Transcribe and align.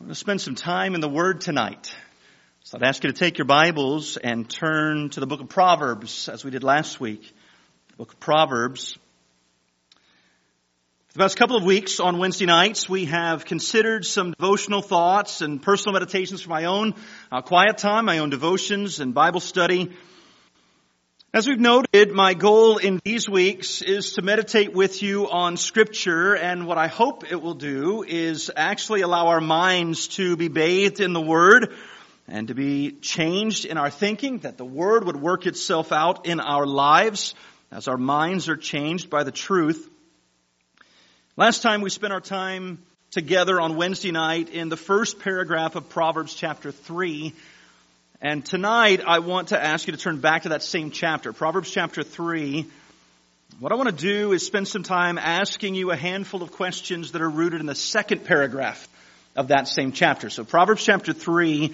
I'm 0.00 0.06
going 0.06 0.14
to 0.14 0.20
spend 0.20 0.40
some 0.40 0.54
time 0.54 0.94
in 0.94 1.00
the 1.00 1.08
Word 1.08 1.40
tonight. 1.40 1.92
So 2.62 2.78
I'd 2.78 2.84
ask 2.84 3.02
you 3.02 3.10
to 3.10 3.18
take 3.18 3.36
your 3.36 3.46
Bibles 3.46 4.16
and 4.16 4.48
turn 4.48 5.10
to 5.10 5.18
the 5.18 5.26
book 5.26 5.40
of 5.40 5.48
Proverbs 5.48 6.28
as 6.28 6.44
we 6.44 6.52
did 6.52 6.62
last 6.62 7.00
week. 7.00 7.34
The 7.88 7.96
book 7.96 8.12
of 8.12 8.20
Proverbs. 8.20 8.96
For 11.08 11.14
the 11.14 11.18
past 11.18 11.36
couple 11.36 11.56
of 11.56 11.64
weeks 11.64 11.98
on 11.98 12.18
Wednesday 12.18 12.46
nights, 12.46 12.88
we 12.88 13.06
have 13.06 13.44
considered 13.44 14.04
some 14.04 14.34
devotional 14.38 14.82
thoughts 14.82 15.40
and 15.40 15.60
personal 15.60 15.94
meditations 15.94 16.42
for 16.42 16.50
my 16.50 16.66
own 16.66 16.94
uh, 17.32 17.42
quiet 17.42 17.78
time, 17.78 18.04
my 18.04 18.18
own 18.18 18.30
devotions 18.30 19.00
and 19.00 19.12
Bible 19.12 19.40
study. 19.40 19.90
As 21.34 21.46
we've 21.46 21.60
noted, 21.60 22.10
my 22.10 22.32
goal 22.32 22.78
in 22.78 23.02
these 23.04 23.28
weeks 23.28 23.82
is 23.82 24.14
to 24.14 24.22
meditate 24.22 24.72
with 24.72 25.02
you 25.02 25.28
on 25.28 25.58
scripture 25.58 26.34
and 26.34 26.66
what 26.66 26.78
I 26.78 26.86
hope 26.86 27.30
it 27.30 27.42
will 27.42 27.52
do 27.52 28.02
is 28.02 28.50
actually 28.56 29.02
allow 29.02 29.26
our 29.26 29.40
minds 29.42 30.08
to 30.16 30.38
be 30.38 30.48
bathed 30.48 31.00
in 31.00 31.12
the 31.12 31.20
Word 31.20 31.74
and 32.28 32.48
to 32.48 32.54
be 32.54 32.92
changed 32.92 33.66
in 33.66 33.76
our 33.76 33.90
thinking, 33.90 34.38
that 34.38 34.56
the 34.56 34.64
Word 34.64 35.04
would 35.04 35.20
work 35.20 35.44
itself 35.44 35.92
out 35.92 36.24
in 36.24 36.40
our 36.40 36.66
lives 36.66 37.34
as 37.70 37.88
our 37.88 37.98
minds 37.98 38.48
are 38.48 38.56
changed 38.56 39.10
by 39.10 39.22
the 39.22 39.30
truth. 39.30 39.86
Last 41.36 41.60
time 41.60 41.82
we 41.82 41.90
spent 41.90 42.14
our 42.14 42.22
time 42.22 42.82
together 43.10 43.60
on 43.60 43.76
Wednesday 43.76 44.12
night 44.12 44.48
in 44.48 44.70
the 44.70 44.78
first 44.78 45.18
paragraph 45.18 45.76
of 45.76 45.90
Proverbs 45.90 46.32
chapter 46.32 46.72
3 46.72 47.34
and 48.20 48.44
tonight 48.44 49.00
I 49.06 49.20
want 49.20 49.48
to 49.48 49.62
ask 49.62 49.86
you 49.86 49.92
to 49.92 49.98
turn 49.98 50.20
back 50.20 50.42
to 50.42 50.48
that 50.48 50.64
same 50.64 50.90
chapter, 50.90 51.32
Proverbs 51.32 51.70
chapter 51.70 52.02
3. 52.02 52.66
What 53.60 53.70
I 53.70 53.76
want 53.76 53.90
to 53.90 53.94
do 53.94 54.32
is 54.32 54.44
spend 54.44 54.66
some 54.66 54.82
time 54.82 55.18
asking 55.18 55.76
you 55.76 55.92
a 55.92 55.96
handful 55.96 56.42
of 56.42 56.50
questions 56.50 57.12
that 57.12 57.22
are 57.22 57.30
rooted 57.30 57.60
in 57.60 57.66
the 57.66 57.76
second 57.76 58.24
paragraph 58.24 58.88
of 59.36 59.48
that 59.48 59.68
same 59.68 59.92
chapter. 59.92 60.30
So 60.30 60.42
Proverbs 60.42 60.84
chapter 60.84 61.12
3. 61.12 61.72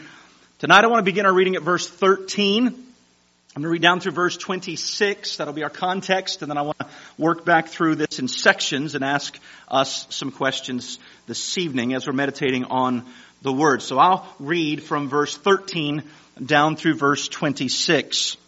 Tonight 0.58 0.84
I 0.84 0.88
want 0.88 0.98
to 0.98 1.10
begin 1.10 1.24
our 1.24 1.32
reading 1.32 1.56
at 1.56 1.62
verse 1.62 1.88
13. 1.88 2.66
I'm 2.66 3.62
going 3.62 3.62
to 3.62 3.68
read 3.68 3.82
down 3.82 4.00
through 4.00 4.12
verse 4.12 4.36
26. 4.36 5.38
That'll 5.38 5.54
be 5.54 5.62
our 5.62 5.70
context. 5.70 6.42
And 6.42 6.50
then 6.50 6.58
I 6.58 6.62
want 6.62 6.78
to 6.78 6.88
work 7.16 7.46
back 7.46 7.68
through 7.68 7.94
this 7.94 8.18
in 8.18 8.28
sections 8.28 8.94
and 8.94 9.02
ask 9.02 9.38
us 9.68 10.06
some 10.10 10.30
questions 10.30 10.98
this 11.26 11.56
evening 11.56 11.94
as 11.94 12.06
we're 12.06 12.12
meditating 12.12 12.64
on 12.64 13.06
the 13.44 13.52
word. 13.52 13.82
So 13.82 13.98
I'll 13.98 14.26
read 14.40 14.82
from 14.82 15.08
verse 15.08 15.36
13 15.36 16.02
down 16.44 16.76
through 16.76 16.94
verse 16.94 17.28
26. 17.28 18.38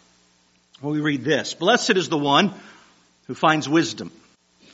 Well, 0.81 0.91
we 0.91 1.01
read 1.01 1.23
this. 1.23 1.53
Blessed 1.53 1.91
is 1.91 2.09
the 2.09 2.17
one 2.17 2.51
who 3.27 3.35
finds 3.35 3.69
wisdom 3.69 4.11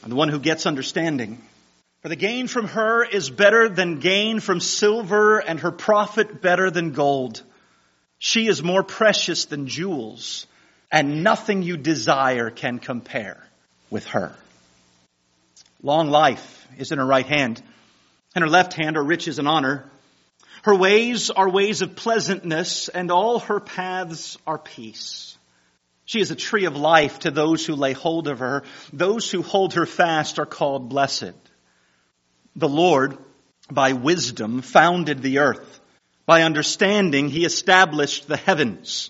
and 0.01 0.11
the 0.11 0.15
one 0.15 0.29
who 0.29 0.39
gets 0.39 0.65
understanding. 0.65 1.41
For 2.01 2.09
the 2.09 2.15
gain 2.15 2.47
from 2.47 2.69
her 2.69 3.03
is 3.03 3.29
better 3.29 3.67
than 3.67 3.99
gain 3.99 4.39
from 4.39 4.61
silver 4.61 5.39
and 5.39 5.59
her 5.59 5.71
profit 5.71 6.41
better 6.41 6.71
than 6.71 6.93
gold. 6.93 7.41
She 8.17 8.47
is 8.47 8.63
more 8.63 8.83
precious 8.83 9.45
than 9.45 9.67
jewels 9.67 10.47
and 10.89 11.23
nothing 11.23 11.63
you 11.63 11.75
desire 11.75 12.49
can 12.49 12.79
compare 12.79 13.43
with 13.89 14.07
her. 14.07 14.33
Long 15.81 16.09
life 16.09 16.65
is 16.77 16.93
in 16.93 16.97
her 16.97 17.05
right 17.05 17.25
hand 17.25 17.61
and 18.35 18.41
her 18.41 18.49
left 18.49 18.73
hand 18.73 18.95
are 18.95 19.03
riches 19.03 19.37
and 19.37 19.49
honor. 19.49 19.89
Her 20.63 20.75
ways 20.75 21.29
are 21.29 21.49
ways 21.49 21.81
of 21.81 21.95
pleasantness, 21.95 22.87
and 22.87 23.11
all 23.11 23.39
her 23.39 23.59
paths 23.59 24.37
are 24.47 24.57
peace. 24.57 25.37
She 26.05 26.21
is 26.21 26.31
a 26.31 26.35
tree 26.35 26.65
of 26.65 26.77
life 26.77 27.19
to 27.19 27.31
those 27.31 27.65
who 27.65 27.75
lay 27.75 27.91
hold 27.91 28.27
of 28.29 28.39
her. 28.39 28.63
Those 28.93 29.29
who 29.29 29.41
hold 29.41 29.73
her 29.73 29.85
fast 29.85 30.39
are 30.39 30.45
called 30.45 30.87
blessed. 30.87 31.33
The 32.55 32.69
Lord, 32.69 33.17
by 33.69 33.93
wisdom, 33.93 34.61
founded 34.61 35.21
the 35.21 35.39
earth. 35.39 35.81
By 36.25 36.43
understanding, 36.43 37.29
he 37.29 37.43
established 37.43 38.27
the 38.27 38.37
heavens. 38.37 39.09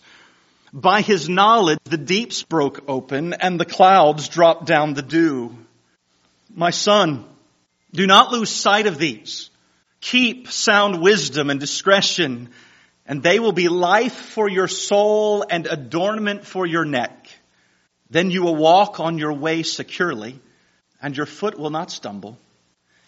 By 0.71 1.01
his 1.01 1.29
knowledge, 1.29 1.79
the 1.83 1.97
deeps 1.97 2.41
broke 2.41 2.83
open 2.87 3.33
and 3.33 3.59
the 3.59 3.65
clouds 3.65 4.27
dropped 4.27 4.65
down 4.65 4.95
the 4.95 5.03
dew. 5.03 5.55
My 6.51 6.71
son, 6.71 7.25
do 7.91 8.07
not 8.07 8.31
lose 8.31 8.49
sight 8.49 8.87
of 8.87 8.97
these. 8.97 9.51
Keep 10.03 10.51
sound 10.51 11.01
wisdom 11.01 11.49
and 11.49 11.61
discretion, 11.61 12.49
and 13.05 13.23
they 13.23 13.39
will 13.39 13.53
be 13.53 13.69
life 13.69 14.13
for 14.13 14.49
your 14.49 14.67
soul 14.67 15.45
and 15.49 15.65
adornment 15.65 16.45
for 16.45 16.67
your 16.67 16.83
neck. 16.83 17.29
Then 18.09 18.29
you 18.29 18.43
will 18.43 18.57
walk 18.57 18.99
on 18.99 19.17
your 19.17 19.31
way 19.31 19.63
securely, 19.63 20.41
and 21.01 21.15
your 21.15 21.25
foot 21.25 21.57
will 21.57 21.69
not 21.69 21.89
stumble. 21.89 22.37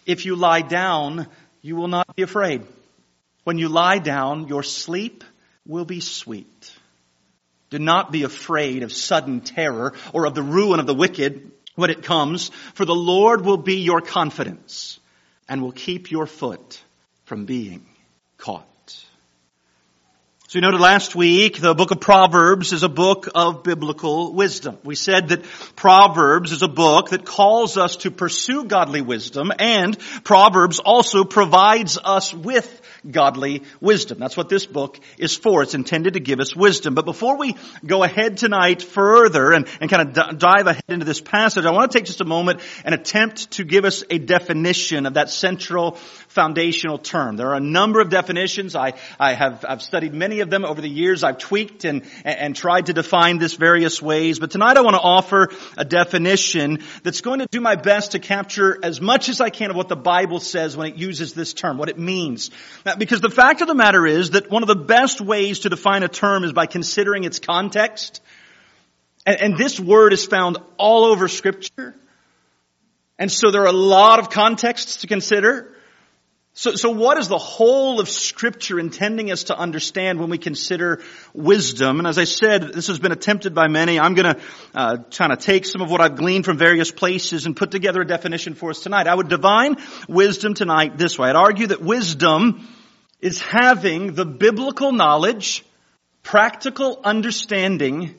If 0.06 0.24
you 0.24 0.36
lie 0.36 0.62
down, 0.62 1.26
you 1.60 1.76
will 1.76 1.88
not 1.88 2.16
be 2.16 2.22
afraid. 2.22 2.62
When 3.44 3.58
you 3.58 3.68
lie 3.68 3.98
down, 3.98 4.48
your 4.48 4.62
sleep 4.62 5.22
will 5.66 5.84
be 5.84 6.00
sweet. 6.00 6.72
Do 7.68 7.78
not 7.78 8.10
be 8.10 8.22
afraid 8.22 8.82
of 8.82 8.90
sudden 8.90 9.42
terror 9.42 9.92
or 10.14 10.24
of 10.24 10.34
the 10.34 10.42
ruin 10.42 10.80
of 10.80 10.86
the 10.86 10.94
wicked 10.94 11.52
when 11.74 11.90
it 11.90 12.04
comes, 12.04 12.48
for 12.72 12.86
the 12.86 12.94
Lord 12.94 13.44
will 13.44 13.58
be 13.58 13.80
your 13.80 14.00
confidence 14.00 14.98
and 15.46 15.60
will 15.60 15.72
keep 15.72 16.10
your 16.10 16.24
foot 16.26 16.82
from 17.26 17.44
being 17.44 17.84
caught. 18.38 18.64
So 20.48 20.58
we 20.58 20.60
noted 20.60 20.80
last 20.80 21.16
week, 21.16 21.60
the 21.60 21.74
book 21.74 21.90
of 21.90 21.98
Proverbs 21.98 22.72
is 22.72 22.84
a 22.84 22.88
book 22.88 23.28
of 23.34 23.64
biblical 23.64 24.32
wisdom. 24.32 24.78
We 24.84 24.94
said 24.94 25.30
that 25.30 25.42
Proverbs 25.74 26.52
is 26.52 26.62
a 26.62 26.68
book 26.68 27.10
that 27.10 27.24
calls 27.24 27.76
us 27.76 27.96
to 27.96 28.12
pursue 28.12 28.64
godly 28.64 29.00
wisdom 29.00 29.50
and 29.58 29.98
Proverbs 30.22 30.78
also 30.78 31.24
provides 31.24 31.98
us 32.02 32.32
with 32.32 32.80
godly 33.08 33.62
wisdom. 33.80 34.18
That's 34.18 34.36
what 34.36 34.48
this 34.48 34.66
book 34.66 34.98
is 35.18 35.36
for. 35.36 35.62
It's 35.62 35.74
intended 35.74 36.14
to 36.14 36.20
give 36.20 36.40
us 36.40 36.54
wisdom. 36.54 36.94
But 36.94 37.04
before 37.04 37.36
we 37.36 37.56
go 37.84 38.02
ahead 38.02 38.36
tonight 38.36 38.82
further 38.82 39.52
and, 39.52 39.66
and 39.80 39.90
kind 39.90 40.16
of 40.16 40.38
dive 40.38 40.66
ahead 40.66 40.84
into 40.88 41.04
this 41.04 41.20
passage, 41.20 41.64
I 41.64 41.70
want 41.70 41.90
to 41.90 41.98
take 41.98 42.06
just 42.06 42.20
a 42.20 42.24
moment 42.24 42.60
and 42.84 42.94
attempt 42.94 43.52
to 43.52 43.64
give 43.64 43.84
us 43.84 44.04
a 44.10 44.18
definition 44.18 45.06
of 45.06 45.14
that 45.14 45.30
central 45.30 45.92
foundational 46.28 46.98
term. 46.98 47.36
There 47.36 47.48
are 47.48 47.56
a 47.56 47.60
number 47.60 48.00
of 48.00 48.10
definitions. 48.10 48.76
I, 48.76 48.92
I 49.18 49.32
have 49.32 49.64
I've 49.66 49.82
studied 49.82 50.12
many 50.12 50.40
of 50.40 50.50
them 50.50 50.64
over 50.64 50.80
the 50.80 50.88
years. 50.88 51.24
I've 51.24 51.38
tweaked 51.38 51.84
and, 51.84 52.02
and 52.24 52.54
tried 52.54 52.86
to 52.86 52.92
define 52.92 53.38
this 53.38 53.54
various 53.54 54.02
ways. 54.02 54.38
But 54.38 54.50
tonight 54.50 54.76
I 54.76 54.82
want 54.82 54.96
to 54.96 55.00
offer 55.00 55.48
a 55.78 55.84
definition 55.84 56.80
that's 57.02 57.22
going 57.22 57.40
to 57.40 57.46
do 57.50 57.60
my 57.60 57.76
best 57.76 58.12
to 58.12 58.18
capture 58.18 58.78
as 58.82 59.00
much 59.00 59.28
as 59.28 59.40
I 59.40 59.50
can 59.50 59.70
of 59.70 59.76
what 59.76 59.88
the 59.88 59.96
Bible 59.96 60.40
says 60.40 60.76
when 60.76 60.88
it 60.88 60.96
uses 60.96 61.32
this 61.32 61.54
term, 61.54 61.78
what 61.78 61.88
it 61.88 61.98
means. 61.98 62.50
Because 62.98 63.20
the 63.20 63.30
fact 63.30 63.60
of 63.60 63.68
the 63.68 63.74
matter 63.74 64.06
is 64.06 64.30
that 64.30 64.50
one 64.50 64.62
of 64.62 64.68
the 64.68 64.76
best 64.76 65.20
ways 65.20 65.60
to 65.60 65.68
define 65.68 66.02
a 66.02 66.08
term 66.08 66.44
is 66.44 66.52
by 66.52 66.66
considering 66.66 67.24
its 67.24 67.38
context. 67.38 68.20
And, 69.24 69.40
and 69.40 69.58
this 69.58 69.78
word 69.78 70.12
is 70.12 70.24
found 70.24 70.58
all 70.78 71.04
over 71.04 71.28
scripture. 71.28 71.94
And 73.18 73.32
so 73.32 73.50
there 73.50 73.62
are 73.62 73.68
a 73.68 73.72
lot 73.72 74.18
of 74.18 74.30
contexts 74.30 74.98
to 74.98 75.06
consider. 75.06 75.72
So, 76.58 76.74
so 76.74 76.90
what 76.90 77.18
is 77.18 77.28
the 77.28 77.36
whole 77.36 78.00
of 78.00 78.08
scripture 78.08 78.80
intending 78.80 79.30
us 79.30 79.44
to 79.44 79.58
understand 79.58 80.18
when 80.18 80.30
we 80.30 80.38
consider 80.38 81.02
wisdom? 81.34 81.98
And 81.98 82.08
as 82.08 82.16
I 82.16 82.24
said, 82.24 82.72
this 82.72 82.86
has 82.86 82.98
been 82.98 83.12
attempted 83.12 83.54
by 83.54 83.68
many. 83.68 84.00
I'm 84.00 84.14
going 84.14 84.36
to 84.36 84.42
uh, 84.74 84.96
kind 85.14 85.32
of 85.32 85.38
take 85.38 85.66
some 85.66 85.82
of 85.82 85.90
what 85.90 86.00
I've 86.00 86.16
gleaned 86.16 86.46
from 86.46 86.56
various 86.56 86.90
places 86.90 87.44
and 87.44 87.54
put 87.54 87.70
together 87.70 88.00
a 88.00 88.06
definition 88.06 88.54
for 88.54 88.70
us 88.70 88.80
tonight. 88.80 89.06
I 89.06 89.14
would 89.14 89.28
define 89.28 89.76
wisdom 90.08 90.54
tonight 90.54 90.96
this 90.96 91.18
way. 91.18 91.28
I'd 91.28 91.36
argue 91.36 91.66
that 91.66 91.82
wisdom 91.82 92.66
is 93.20 93.40
having 93.40 94.14
the 94.14 94.24
biblical 94.24 94.92
knowledge, 94.92 95.64
practical 96.22 97.00
understanding, 97.04 98.14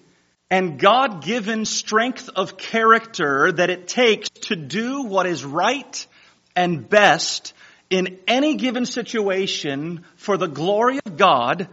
and 0.50 0.80
God-given 0.80 1.66
strength 1.66 2.30
of 2.35 2.58
character 2.58 3.52
that 3.52 3.69
it 3.69 3.88
takes 3.88 4.30
to 4.30 4.56
do 4.56 5.03
what 5.03 5.25
is 5.25 5.44
right 5.44 6.07
and 6.56 6.89
best 6.89 7.54
in 7.89 8.19
any 8.27 8.56
given 8.56 8.86
situation 8.86 10.06
for 10.16 10.38
the 10.38 10.48
glory 10.48 11.00
of 11.06 11.18
God 11.18 11.68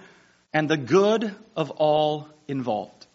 and 0.52 0.68
the 0.68 0.76
good 0.76 1.34
of 1.56 1.70
all 1.70 2.28
involved. 2.48 3.06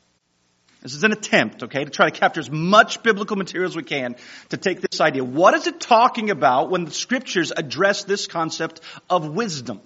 This 0.82 0.96
is 0.96 1.04
an 1.04 1.12
attempt, 1.12 1.64
okay, 1.64 1.84
to 1.84 1.90
try 1.90 2.10
to 2.10 2.18
capture 2.18 2.40
as 2.40 2.50
much 2.50 3.04
biblical 3.04 3.36
material 3.36 3.70
as 3.70 3.76
we 3.76 3.84
can 3.84 4.16
to 4.50 4.58
take 4.58 4.80
this 4.80 5.02
idea. 5.02 5.26
What 5.26 5.54
is 5.54 5.68
it 5.68 5.82
talking 5.82 6.30
about 6.30 6.70
when 6.70 6.86
the 6.86 6.92
scriptures 6.92 7.52
address 7.56 8.06
this 8.06 8.28
concept 8.28 8.80
of 9.10 9.28
wisdom? 9.28 9.82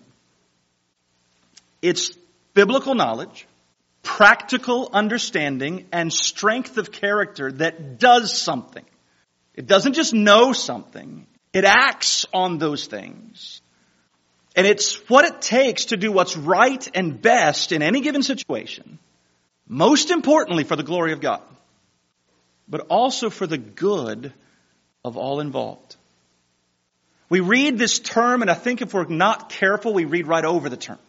It's 1.83 2.12
biblical 2.53 2.95
knowledge, 2.95 3.45
practical 4.03 4.89
understanding, 4.94 5.85
and 5.91 6.13
strength 6.13 6.77
of 6.77 6.94
character 6.94 7.51
that 7.51 8.00
does 8.00 8.35
something. 8.35 8.85
It 9.53 9.68
doesn't 9.68 9.94
just 9.94 10.13
know 10.13 10.53
something. 10.53 11.27
It 11.51 11.65
acts 11.65 12.25
on 12.33 12.57
those 12.57 12.88
things. 12.88 13.62
And 14.56 14.65
it's 14.65 14.95
what 15.09 15.25
it 15.25 15.41
takes 15.41 15.85
to 15.85 15.97
do 15.97 16.09
what's 16.09 16.38
right 16.38 16.88
and 16.95 17.21
best 17.21 17.74
in 17.74 17.81
any 17.81 18.00
given 18.00 18.24
situation. 18.24 18.97
Most 19.68 20.09
importantly 20.09 20.63
for 20.63 20.77
the 20.77 20.83
glory 20.83 21.12
of 21.12 21.19
God. 21.19 21.41
But 22.69 22.88
also 22.88 23.29
for 23.29 23.45
the 23.45 23.57
good 23.57 24.31
of 25.03 25.18
all 25.18 25.41
involved. 25.41 25.97
we 27.27 27.41
read 27.41 27.77
this 27.77 28.00
term 28.00 28.41
and 28.41 28.50
I 28.50 28.53
think 28.53 28.81
if 28.81 28.94
we're 28.94 29.03
not 29.03 29.50
careful, 29.50 29.94
we 29.94 30.06
read 30.06 30.27
right 30.27 30.45
over 30.45 30.69
the 30.69 30.77
term. 30.77 31.00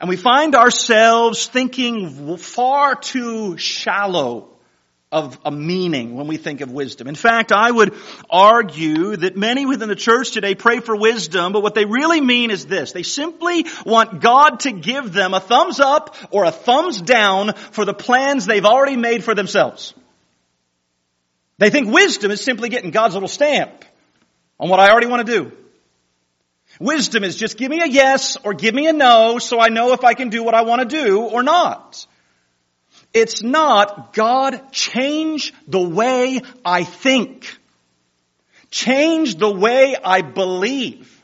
And 0.00 0.08
we 0.08 0.16
find 0.16 0.54
ourselves 0.54 1.46
thinking 1.46 2.38
far 2.38 2.96
too 2.96 3.58
shallow 3.58 4.48
of 5.12 5.38
a 5.44 5.50
meaning 5.50 6.14
when 6.14 6.26
we 6.26 6.38
think 6.38 6.62
of 6.62 6.70
wisdom. 6.70 7.06
In 7.06 7.16
fact, 7.16 7.52
I 7.52 7.70
would 7.70 7.94
argue 8.30 9.16
that 9.16 9.36
many 9.36 9.66
within 9.66 9.88
the 9.88 9.96
church 9.96 10.30
today 10.30 10.54
pray 10.54 10.80
for 10.80 10.96
wisdom, 10.96 11.52
but 11.52 11.62
what 11.62 11.74
they 11.74 11.84
really 11.84 12.20
mean 12.20 12.50
is 12.50 12.64
this. 12.64 12.92
They 12.92 13.02
simply 13.02 13.66
want 13.84 14.22
God 14.22 14.60
to 14.60 14.72
give 14.72 15.12
them 15.12 15.34
a 15.34 15.40
thumbs 15.40 15.80
up 15.80 16.16
or 16.30 16.44
a 16.44 16.52
thumbs 16.52 17.02
down 17.02 17.52
for 17.54 17.84
the 17.84 17.92
plans 17.92 18.46
they've 18.46 18.64
already 18.64 18.96
made 18.96 19.22
for 19.22 19.34
themselves. 19.34 19.92
They 21.58 21.70
think 21.70 21.92
wisdom 21.92 22.30
is 22.30 22.40
simply 22.40 22.70
getting 22.70 22.90
God's 22.90 23.14
little 23.14 23.28
stamp 23.28 23.84
on 24.58 24.70
what 24.70 24.80
I 24.80 24.90
already 24.90 25.08
want 25.08 25.26
to 25.26 25.32
do. 25.32 25.52
Wisdom 26.80 27.24
is 27.24 27.36
just 27.36 27.58
give 27.58 27.70
me 27.70 27.82
a 27.82 27.86
yes 27.86 28.38
or 28.42 28.54
give 28.54 28.74
me 28.74 28.88
a 28.88 28.92
no 28.92 29.38
so 29.38 29.60
I 29.60 29.68
know 29.68 29.92
if 29.92 30.02
I 30.02 30.14
can 30.14 30.30
do 30.30 30.42
what 30.42 30.54
I 30.54 30.62
want 30.62 30.80
to 30.80 30.88
do 31.04 31.20
or 31.20 31.42
not. 31.42 32.06
It's 33.12 33.42
not, 33.42 34.14
God, 34.14 34.72
change 34.72 35.52
the 35.68 35.80
way 35.80 36.40
I 36.64 36.84
think. 36.84 37.54
Change 38.70 39.34
the 39.36 39.50
way 39.50 39.94
I 40.02 40.22
believe. 40.22 41.19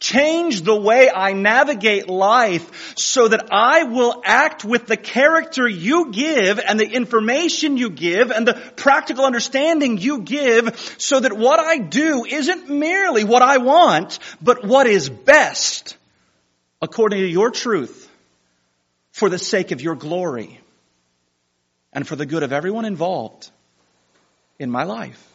Change 0.00 0.62
the 0.62 0.76
way 0.76 1.10
I 1.10 1.32
navigate 1.32 2.08
life 2.08 2.96
so 2.96 3.26
that 3.26 3.48
I 3.50 3.82
will 3.82 4.22
act 4.24 4.64
with 4.64 4.86
the 4.86 4.96
character 4.96 5.66
you 5.66 6.12
give 6.12 6.60
and 6.60 6.78
the 6.78 6.88
information 6.88 7.76
you 7.76 7.90
give 7.90 8.30
and 8.30 8.46
the 8.46 8.54
practical 8.76 9.24
understanding 9.24 9.98
you 9.98 10.20
give 10.20 10.78
so 10.98 11.18
that 11.18 11.32
what 11.32 11.58
I 11.58 11.78
do 11.78 12.24
isn't 12.24 12.70
merely 12.70 13.24
what 13.24 13.42
I 13.42 13.58
want, 13.58 14.20
but 14.40 14.64
what 14.64 14.86
is 14.86 15.08
best 15.08 15.96
according 16.80 17.18
to 17.18 17.26
your 17.26 17.50
truth 17.50 18.08
for 19.10 19.28
the 19.28 19.38
sake 19.38 19.72
of 19.72 19.80
your 19.80 19.96
glory 19.96 20.60
and 21.92 22.06
for 22.06 22.14
the 22.14 22.26
good 22.26 22.44
of 22.44 22.52
everyone 22.52 22.84
involved 22.84 23.50
in 24.60 24.70
my 24.70 24.84
life. 24.84 25.27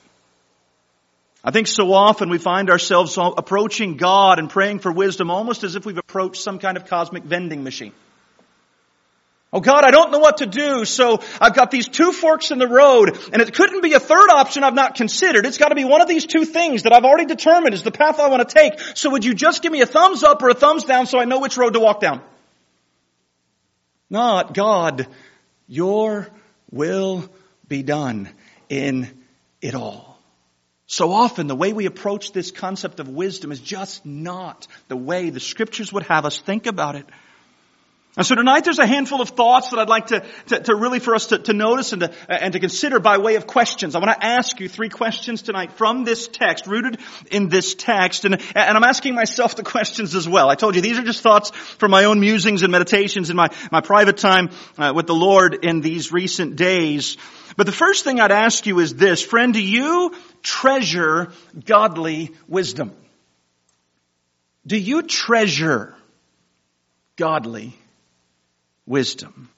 I 1.44 1.52
think 1.52 1.68
so 1.68 1.92
often 1.92 2.30
we 2.30 2.38
find 2.38 2.70
ourselves 2.70 3.18
approaching 3.18 3.98
God 3.98 4.40
and 4.40 4.50
praying 4.50 4.80
for 4.80 4.92
wisdom 4.92 5.30
almost 5.30 5.64
as 5.64 5.76
if 5.76 5.86
we've 5.86 5.98
approached 5.98 6.42
some 6.42 6.58
kind 6.58 6.78
of 6.78 6.86
cosmic 6.86 7.24
vending 7.24 7.64
machine. 7.64 7.92
Oh 9.52 9.60
God, 9.60 9.84
I 9.84 9.92
don't 9.92 10.12
know 10.12 10.20
what 10.20 10.38
to 10.38 10.48
do, 10.48 10.84
so 10.84 11.20
I've 11.40 11.54
got 11.54 11.70
these 11.70 11.88
two 11.88 12.12
forks 12.12 12.50
in 12.50 12.58
the 12.58 12.68
road, 12.68 13.20
and 13.32 13.40
it 13.40 13.54
couldn't 13.54 13.82
be 13.82 13.94
a 13.94 14.00
third 14.00 14.30
option 14.32 14.64
I've 14.64 14.74
not 14.74 14.96
considered. 14.96 15.46
It's 15.46 15.60
gotta 15.60 15.76
be 15.76 15.84
one 15.84 16.02
of 16.02 16.08
these 16.08 16.26
two 16.26 16.44
things 16.44 16.84
that 16.84 16.94
I've 16.94 17.04
already 17.04 17.26
determined 17.26 17.76
is 17.76 17.84
the 17.84 17.92
path 17.92 18.20
I 18.20 18.30
want 18.30 18.48
to 18.48 18.52
take. 18.52 18.80
So 18.96 19.12
would 19.12 19.24
you 19.24 19.36
just 19.36 19.62
give 19.62 19.72
me 19.72 19.82
a 19.82 19.86
thumbs 19.86 20.24
up 20.24 20.42
or 20.42 20.50
a 20.50 20.56
thumbs 20.56 20.86
down 20.86 21.06
so 21.06 21.20
I 21.20 21.26
know 21.26 21.40
which 21.40 21.56
road 21.56 21.74
to 21.74 21.80
walk 21.80 22.00
down? 22.00 22.22
Not 24.10 24.56
God, 24.56 25.08
your 25.68 26.30
will 26.72 27.30
be 27.68 27.84
done 27.84 28.30
in 28.70 29.08
it 29.62 29.76
all. 29.76 30.13
So 30.94 31.12
often 31.12 31.48
the 31.48 31.56
way 31.56 31.74
we 31.74 31.88
approach 31.88 32.34
this 32.34 32.52
concept 32.52 33.00
of 33.00 33.10
wisdom 33.10 33.52
is 33.52 33.60
just 33.60 34.06
not 34.06 34.68
the 34.90 34.96
way 34.96 35.32
the 35.32 35.40
scriptures 35.40 35.92
would 35.92 36.04
have 36.04 36.24
us 36.24 36.40
think 36.40 36.68
about 36.68 36.94
it. 36.94 37.08
And 38.16 38.24
so 38.24 38.36
tonight 38.36 38.64
there's 38.64 38.78
a 38.78 38.86
handful 38.86 39.20
of 39.20 39.30
thoughts 39.30 39.72
that 39.72 39.80
I'd 39.80 39.90
like 39.90 40.06
to, 40.08 40.24
to, 40.50 40.60
to 40.60 40.76
really 40.76 41.00
for 41.00 41.16
us 41.16 41.26
to, 41.28 41.40
to 41.40 41.54
notice 41.54 41.94
and 41.94 42.04
to, 42.04 42.14
and 42.30 42.54
to 42.54 42.60
consider 42.60 43.00
by 43.00 43.18
way 43.18 43.38
of 43.38 43.48
questions. 43.48 43.96
I 43.96 43.98
want 43.98 44.12
to 44.12 44.24
ask 44.24 44.60
you 44.60 44.70
three 44.70 44.90
questions 44.90 45.42
tonight 45.42 45.72
from 45.72 46.04
this 46.04 46.28
text, 46.28 46.68
rooted 46.68 47.00
in 47.32 47.50
this 47.50 47.74
text. 47.74 48.26
And, 48.26 48.36
and 48.54 48.78
I'm 48.78 48.84
asking 48.84 49.16
myself 49.16 49.56
the 49.56 49.64
questions 49.64 50.14
as 50.14 50.30
well. 50.30 50.48
I 50.48 50.54
told 50.54 50.76
you 50.76 50.82
these 50.82 51.00
are 51.00 51.04
just 51.04 51.22
thoughts 51.22 51.50
from 51.50 51.90
my 51.90 52.04
own 52.04 52.20
musings 52.20 52.62
and 52.62 52.72
meditations 52.72 53.32
in 53.32 53.36
my, 53.36 53.50
my 53.72 53.82
private 53.82 54.18
time 54.18 54.52
uh, 54.78 54.94
with 54.96 55.08
the 55.08 55.16
Lord 55.16 55.66
in 55.66 55.82
these 55.82 56.12
recent 56.12 56.56
days. 56.56 57.18
But 57.56 57.66
the 57.66 57.72
first 57.72 58.04
thing 58.04 58.20
I'd 58.20 58.32
ask 58.32 58.66
you 58.66 58.80
is 58.80 58.96
this, 58.96 59.22
friend, 59.22 59.54
do 59.54 59.62
you 59.62 60.16
treasure 60.42 61.32
godly 61.66 62.32
wisdom? 62.48 62.92
Do 64.66 64.78
you 64.78 65.04
treasure 65.04 65.96
godly 67.16 67.76
wisdom. 68.86 69.50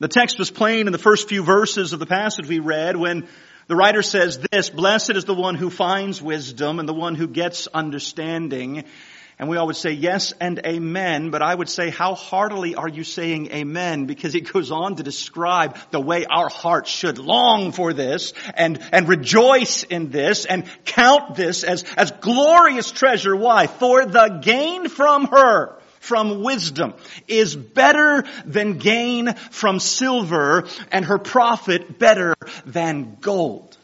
The 0.00 0.08
text 0.08 0.38
was 0.38 0.50
plain 0.50 0.86
in 0.86 0.92
the 0.92 0.98
first 0.98 1.28
few 1.28 1.42
verses 1.42 1.92
of 1.92 1.98
the 1.98 2.06
passage 2.06 2.46
we 2.46 2.60
read 2.60 2.96
when 2.96 3.26
the 3.66 3.76
writer 3.76 4.02
says 4.02 4.38
this, 4.50 4.70
blessed 4.70 5.10
is 5.10 5.24
the 5.24 5.34
one 5.34 5.54
who 5.54 5.68
finds 5.68 6.22
wisdom 6.22 6.78
and 6.78 6.88
the 6.88 6.94
one 6.94 7.14
who 7.14 7.26
gets 7.26 7.66
understanding. 7.66 8.84
And 9.38 9.48
we 9.48 9.56
all 9.56 9.68
would 9.68 9.76
say 9.76 9.92
yes 9.92 10.34
and 10.40 10.58
amen, 10.66 11.30
but 11.30 11.42
I 11.42 11.54
would 11.54 11.68
say 11.68 11.90
how 11.90 12.16
heartily 12.16 12.74
are 12.74 12.88
you 12.88 13.04
saying 13.04 13.52
amen? 13.52 14.06
Because 14.06 14.34
it 14.34 14.52
goes 14.52 14.72
on 14.72 14.96
to 14.96 15.04
describe 15.04 15.78
the 15.92 16.00
way 16.00 16.24
our 16.24 16.48
hearts 16.48 16.90
should 16.90 17.18
long 17.18 17.70
for 17.70 17.92
this 17.92 18.32
and, 18.54 18.80
and 18.90 19.08
rejoice 19.08 19.84
in 19.84 20.10
this 20.10 20.44
and 20.44 20.64
count 20.84 21.36
this 21.36 21.62
as, 21.62 21.84
as 21.96 22.10
glorious 22.10 22.90
treasure. 22.90 23.36
Why? 23.36 23.68
For 23.68 24.04
the 24.06 24.40
gain 24.42 24.88
from 24.88 25.26
her 25.26 25.78
from 26.00 26.42
wisdom 26.42 26.94
is 27.28 27.54
better 27.54 28.24
than 28.44 28.78
gain 28.78 29.34
from 29.50 29.78
silver 29.78 30.66
and 30.90 31.04
her 31.04 31.18
profit 31.18 31.98
better 31.98 32.34
than 32.66 33.18
gold. 33.20 33.76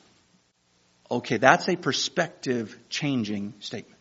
Okay, 1.11 1.37
that's 1.37 1.69
a 1.69 1.77
perspective 1.77 2.77
changing 2.89 3.55
statement. 3.61 3.94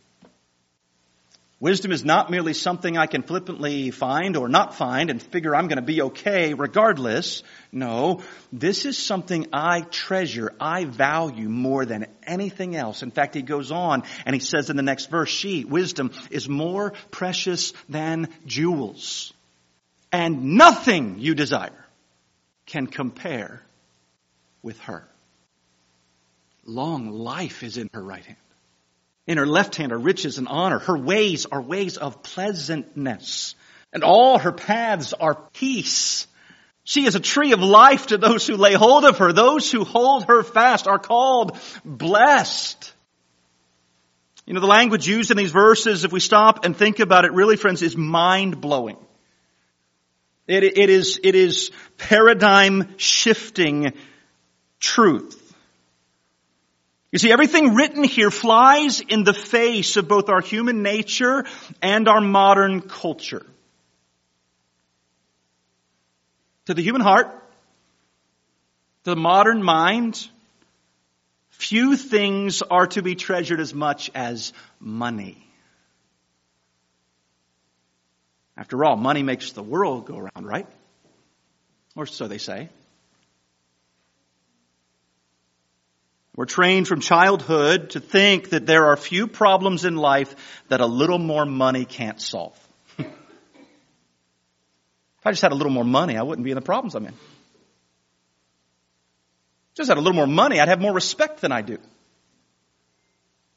Wisdom 1.63 1.94
is 1.94 2.04
not 2.04 2.30
merely 2.30 2.54
something 2.54 2.98
I 2.98 3.06
can 3.06 3.24
flippantly 3.24 3.89
find 3.89 4.36
or 4.36 4.50
not 4.50 4.75
find 4.75 5.10
and 5.10 5.24
figure 5.24 5.56
I'm 5.56 5.69
going 5.69 5.77
to 5.77 5.81
be 5.81 6.01
okay 6.01 6.54
regardless. 6.54 7.42
No, 7.71 8.21
this 8.51 8.83
is 8.83 8.98
something 8.98 9.48
I 9.54 9.80
treasure, 9.80 10.51
I 10.60 10.83
value 10.83 11.48
more 11.48 11.86
than 11.86 12.07
anything 12.27 12.75
else. 12.75 13.01
In 13.01 13.12
fact, 13.12 13.33
he 13.33 13.44
goes 13.44 13.71
on 13.71 14.04
and 14.25 14.33
he 14.33 14.42
says 14.42 14.69
in 14.69 14.75
the 14.75 14.83
next 14.83 15.10
verse, 15.10 15.30
she, 15.30 15.63
wisdom, 15.63 16.12
is 16.30 16.50
more 16.50 16.92
precious 17.12 17.71
than 17.88 18.27
jewels. 18.45 19.31
And 20.12 20.57
nothing 20.57 21.19
you 21.19 21.33
desire 21.33 21.86
can 22.66 22.88
compare 22.88 23.62
with 24.62 24.80
her. 24.80 25.07
Long 26.66 27.09
life 27.09 27.63
is 27.63 27.77
in 27.77 27.89
her 27.94 28.04
right 28.04 28.25
hand. 28.25 28.38
In 29.25 29.37
her 29.37 29.47
left 29.47 29.75
hand 29.75 29.92
are 29.92 29.97
riches 29.97 30.37
and 30.37 30.47
honor. 30.47 30.80
Her 30.80 30.97
ways 30.97 31.45
are 31.45 31.61
ways 31.61 31.97
of 31.97 32.23
pleasantness. 32.23 33.56
And 33.94 34.03
all 34.03 34.37
her 34.37 34.51
paths 34.51 35.13
are 35.13 35.35
peace. 35.53 36.27
She 36.83 37.06
is 37.06 37.15
a 37.15 37.19
tree 37.19 37.53
of 37.53 37.61
life 37.61 38.07
to 38.07 38.18
those 38.18 38.45
who 38.45 38.57
lay 38.57 38.73
hold 38.73 39.06
of 39.06 39.19
her. 39.19 39.31
Those 39.31 39.71
who 39.71 39.85
hold 39.85 40.25
her 40.25 40.44
fast 40.44 40.87
are 40.87 40.99
called 40.99 41.57
blessed. 41.85 42.92
You 44.45 44.53
know, 44.53 44.59
the 44.59 44.68
language 44.68 45.07
used 45.07 45.31
in 45.31 45.37
these 45.37 45.51
verses, 45.51 46.03
if 46.03 46.11
we 46.11 46.19
stop 46.19 46.65
and 46.65 46.75
think 46.75 46.99
about 46.99 47.23
it, 47.23 47.31
really, 47.31 47.56
friends, 47.56 47.81
is 47.81 47.95
mind 47.95 48.59
blowing. 48.59 48.97
It, 50.47 50.65
it 50.65 50.89
is, 50.89 51.18
it 51.23 51.35
is 51.35 51.71
paradigm 51.97 52.97
shifting 52.97 53.94
truth. 54.81 55.39
You 57.13 57.19
see, 57.19 57.31
everything 57.31 57.75
written 57.75 58.03
here 58.03 58.31
flies 58.31 58.99
in 58.99 59.23
the 59.23 59.35
face 59.35 59.97
of 59.97 60.07
both 60.07 60.29
our 60.29 60.41
human 60.41 60.81
nature 60.81 61.45
and 61.79 62.07
our 62.07 62.19
modern 62.19 62.81
culture. 62.81 63.45
To 66.65 66.73
the 66.73 66.81
human 66.81 67.01
heart, 67.01 67.27
to 69.03 69.11
the 69.11 69.15
modern 69.15 69.61
mind, 69.61 70.27
few 71.51 71.95
things 71.97 72.63
are 72.63 72.87
to 72.87 73.03
be 73.03 73.13
treasured 73.13 73.59
as 73.59 73.75
much 73.75 74.09
as 74.15 74.51
money. 74.79 75.37
After 78.57 78.83
all, 78.83 78.95
money 78.95 79.21
makes 79.21 79.51
the 79.51 79.61
world 79.61 80.07
go 80.07 80.17
around, 80.17 80.47
right? 80.47 80.65
Or 81.95 82.07
so 82.07 82.27
they 82.27 82.39
say. 82.39 82.69
We're 86.35 86.45
trained 86.45 86.87
from 86.87 86.99
childhood 86.99 87.92
to 87.92 87.99
think 87.99 88.49
that 88.49 88.66
there 88.66 88.85
are 88.85 88.97
few 88.97 89.28
problems 89.28 89.85
in 89.85 89.95
life 89.95 90.35
that 90.69 90.81
a 90.81 90.85
little 90.87 91.19
more 91.19 91.45
money 91.45 91.85
can't 91.85 92.19
solve. 92.19 92.59
if 92.97 93.06
I 95.23 95.31
just 95.31 95.44
had 95.44 95.52
a 95.52 95.56
little 95.56 95.71
more 95.71 95.83
money, 95.83 96.18
I 96.18 96.23
wouldn't 96.23 96.44
be 96.44 96.49
in 96.49 96.56
the 96.56 96.61
problems 96.61 96.95
I'm 96.95 97.06
in. 97.06 97.13
Just 99.75 99.90
had 99.90 99.97
a 99.97 100.02
little 100.02 100.16
more 100.16 100.28
money, 100.28 100.59
I'd 100.59 100.69
have 100.69 100.81
more 100.81 100.94
respect 100.94 101.42
than 101.42 101.52
I 101.52 101.61
do. 101.61 101.78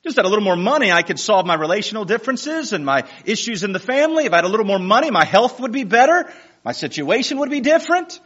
Just 0.05 0.17
had 0.17 0.27
a 0.27 0.29
little 0.29 0.45
more 0.45 0.57
money, 0.57 0.93
I 0.93 1.01
could 1.03 1.19
solve 1.19 1.47
my 1.47 1.55
relational 1.55 2.05
differences 2.05 2.75
and 2.75 2.85
my 2.85 3.05
issues 3.25 3.65
in 3.65 3.73
the 3.73 3.81
family. 3.81 4.27
If 4.27 4.35
I 4.35 4.37
had 4.37 4.45
a 4.45 4.49
little 4.49 4.67
more 4.67 4.79
money, 4.79 5.11
my 5.11 5.25
health 5.25 5.61
would 5.61 5.73
be 5.73 5.85
better. 5.85 6.31
My 6.63 6.73
situation 6.73 7.39
would 7.39 7.51
be 7.51 7.61
different 7.61 8.21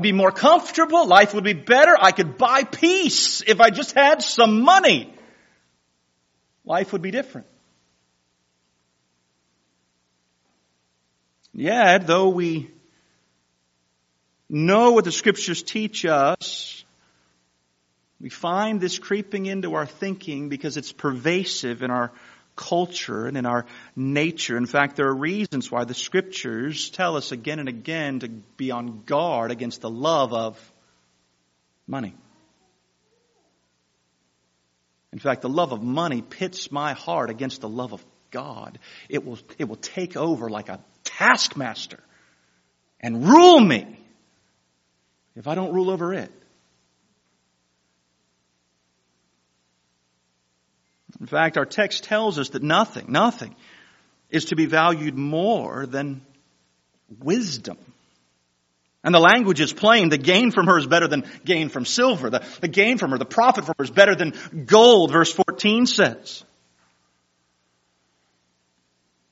be 0.00 0.12
more 0.12 0.32
comfortable, 0.32 1.06
life 1.06 1.34
would 1.34 1.44
be 1.44 1.52
better, 1.52 1.96
I 1.98 2.12
could 2.12 2.36
buy 2.36 2.64
peace 2.64 3.42
if 3.46 3.60
I 3.60 3.70
just 3.70 3.94
had 3.94 4.22
some 4.22 4.62
money. 4.62 5.12
life 6.64 6.92
would 6.92 7.02
be 7.02 7.10
different. 7.10 7.46
Yet, 11.52 12.06
though 12.06 12.30
we 12.30 12.70
know 14.48 14.92
what 14.92 15.04
the 15.04 15.12
scriptures 15.12 15.62
teach 15.62 16.04
us, 16.04 16.84
we 18.20 18.28
find 18.28 18.80
this 18.80 18.98
creeping 18.98 19.46
into 19.46 19.74
our 19.74 19.86
thinking 19.86 20.48
because 20.48 20.76
it's 20.76 20.90
pervasive 20.90 21.82
in 21.82 21.90
our 21.90 22.10
culture 22.56 23.26
and 23.26 23.36
in 23.36 23.46
our 23.46 23.66
nature. 23.96 24.56
In 24.56 24.66
fact, 24.66 24.96
there 24.96 25.08
are 25.08 25.14
reasons 25.14 25.70
why 25.70 25.84
the 25.84 25.94
scriptures 25.94 26.90
tell 26.90 27.16
us 27.16 27.32
again 27.32 27.58
and 27.58 27.68
again 27.68 28.20
to 28.20 28.28
be 28.28 28.70
on 28.70 29.02
guard 29.04 29.50
against 29.50 29.80
the 29.80 29.90
love 29.90 30.32
of 30.32 30.72
money. 31.86 32.14
In 35.12 35.18
fact, 35.18 35.42
the 35.42 35.48
love 35.48 35.72
of 35.72 35.82
money 35.82 36.22
pits 36.22 36.72
my 36.72 36.92
heart 36.92 37.30
against 37.30 37.60
the 37.60 37.68
love 37.68 37.92
of 37.92 38.04
God. 38.30 38.78
It 39.08 39.24
will, 39.24 39.38
it 39.58 39.68
will 39.68 39.76
take 39.76 40.16
over 40.16 40.50
like 40.50 40.68
a 40.68 40.80
taskmaster 41.04 42.00
and 43.00 43.24
rule 43.24 43.60
me 43.60 43.98
if 45.36 45.46
I 45.46 45.54
don't 45.54 45.72
rule 45.72 45.90
over 45.90 46.12
it. 46.14 46.32
In 51.20 51.26
fact, 51.26 51.56
our 51.56 51.64
text 51.64 52.04
tells 52.04 52.38
us 52.38 52.50
that 52.50 52.62
nothing, 52.62 53.06
nothing 53.08 53.54
is 54.30 54.46
to 54.46 54.56
be 54.56 54.66
valued 54.66 55.16
more 55.16 55.86
than 55.86 56.22
wisdom. 57.20 57.78
And 59.04 59.14
the 59.14 59.20
language 59.20 59.60
is 59.60 59.72
plain. 59.72 60.08
The 60.08 60.18
gain 60.18 60.50
from 60.50 60.66
her 60.66 60.78
is 60.78 60.86
better 60.86 61.06
than 61.06 61.24
gain 61.44 61.68
from 61.68 61.84
silver. 61.84 62.30
The, 62.30 62.42
the 62.60 62.68
gain 62.68 62.96
from 62.96 63.10
her, 63.10 63.18
the 63.18 63.26
profit 63.26 63.66
from 63.66 63.74
her 63.78 63.84
is 63.84 63.90
better 63.90 64.14
than 64.14 64.32
gold, 64.66 65.12
verse 65.12 65.30
14 65.30 65.86
says. 65.86 66.42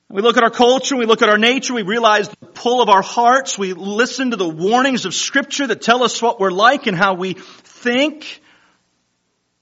We 0.09 0.21
look 0.21 0.37
at 0.37 0.43
our 0.43 0.51
culture, 0.51 0.95
we 0.95 1.07
look 1.07 1.23
at 1.23 1.29
our 1.29 1.39
nature, 1.39 1.73
we 1.73 1.81
realize 1.81 2.29
the 2.29 2.45
pull 2.45 2.83
of 2.83 2.89
our 2.89 3.01
hearts, 3.01 3.57
we 3.57 3.73
listen 3.73 4.29
to 4.29 4.37
the 4.37 4.47
warnings 4.47 5.05
of 5.05 5.15
scripture 5.15 5.65
that 5.65 5.81
tell 5.81 6.03
us 6.03 6.21
what 6.21 6.39
we're 6.39 6.51
like 6.51 6.85
and 6.85 6.95
how 6.95 7.15
we 7.15 7.33
think. 7.33 8.42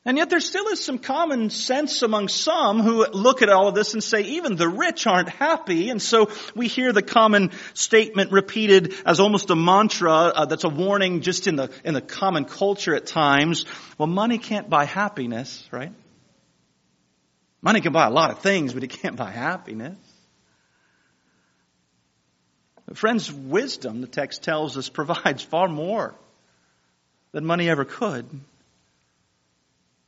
And 0.03 0.17
yet 0.17 0.31
there 0.31 0.39
still 0.39 0.67
is 0.69 0.83
some 0.83 0.97
common 0.97 1.51
sense 1.51 2.01
among 2.01 2.27
some 2.27 2.79
who 2.81 3.05
look 3.05 3.43
at 3.43 3.49
all 3.49 3.67
of 3.67 3.75
this 3.75 3.93
and 3.93 4.03
say 4.03 4.21
even 4.21 4.55
the 4.55 4.67
rich 4.67 5.05
aren't 5.05 5.29
happy. 5.29 5.89
And 5.89 6.01
so 6.01 6.31
we 6.55 6.67
hear 6.67 6.91
the 6.91 7.03
common 7.03 7.51
statement 7.75 8.31
repeated 8.31 8.95
as 9.05 9.19
almost 9.19 9.51
a 9.51 9.55
mantra 9.55 10.11
uh, 10.11 10.45
that's 10.45 10.63
a 10.63 10.69
warning 10.69 11.21
just 11.21 11.45
in 11.45 11.55
the, 11.55 11.69
in 11.85 11.93
the 11.93 12.01
common 12.01 12.45
culture 12.45 12.95
at 12.95 13.05
times. 13.05 13.65
Well, 13.99 14.07
money 14.07 14.39
can't 14.39 14.71
buy 14.71 14.85
happiness, 14.85 15.67
right? 15.71 15.93
Money 17.61 17.81
can 17.81 17.93
buy 17.93 18.07
a 18.07 18.11
lot 18.11 18.31
of 18.31 18.39
things, 18.39 18.73
but 18.73 18.83
it 18.83 18.89
can't 18.89 19.15
buy 19.15 19.29
happiness. 19.29 19.97
Friends, 22.95 23.31
wisdom, 23.31 24.01
the 24.01 24.07
text 24.07 24.41
tells 24.41 24.77
us, 24.77 24.89
provides 24.89 25.43
far 25.43 25.67
more 25.67 26.15
than 27.33 27.45
money 27.45 27.69
ever 27.69 27.85
could. 27.85 28.27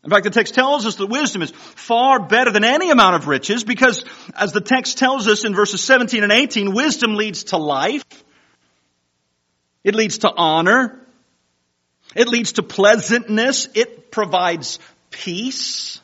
In 0.04 0.10
fact, 0.10 0.26
the 0.26 0.32
text 0.32 0.54
tells 0.54 0.86
us 0.86 0.96
that 0.96 1.08
wisdom 1.08 1.42
is 1.42 1.52
far 1.52 2.20
better 2.20 2.52
than 2.52 2.66
any 2.66 2.92
amount 2.92 3.16
of 3.16 3.28
riches 3.28 3.64
because 3.64 4.04
as 4.36 4.52
the 4.52 4.60
text 4.60 4.98
tells 4.98 5.28
us 5.30 5.46
in 5.46 5.56
verses 5.56 5.82
17 5.82 6.24
and 6.24 6.32
18, 6.32 6.74
wisdom 6.74 7.16
leads 7.16 7.46
to 7.46 7.58
life. 7.58 8.04
It 9.84 9.96
leads 9.96 10.20
to 10.20 10.32
honor. 10.32 11.00
It 12.16 12.28
leads 12.28 12.54
to 12.54 12.64
pleasantness. 12.64 13.70
It 13.76 14.12
provides 14.12 14.78
peace. 15.10 16.02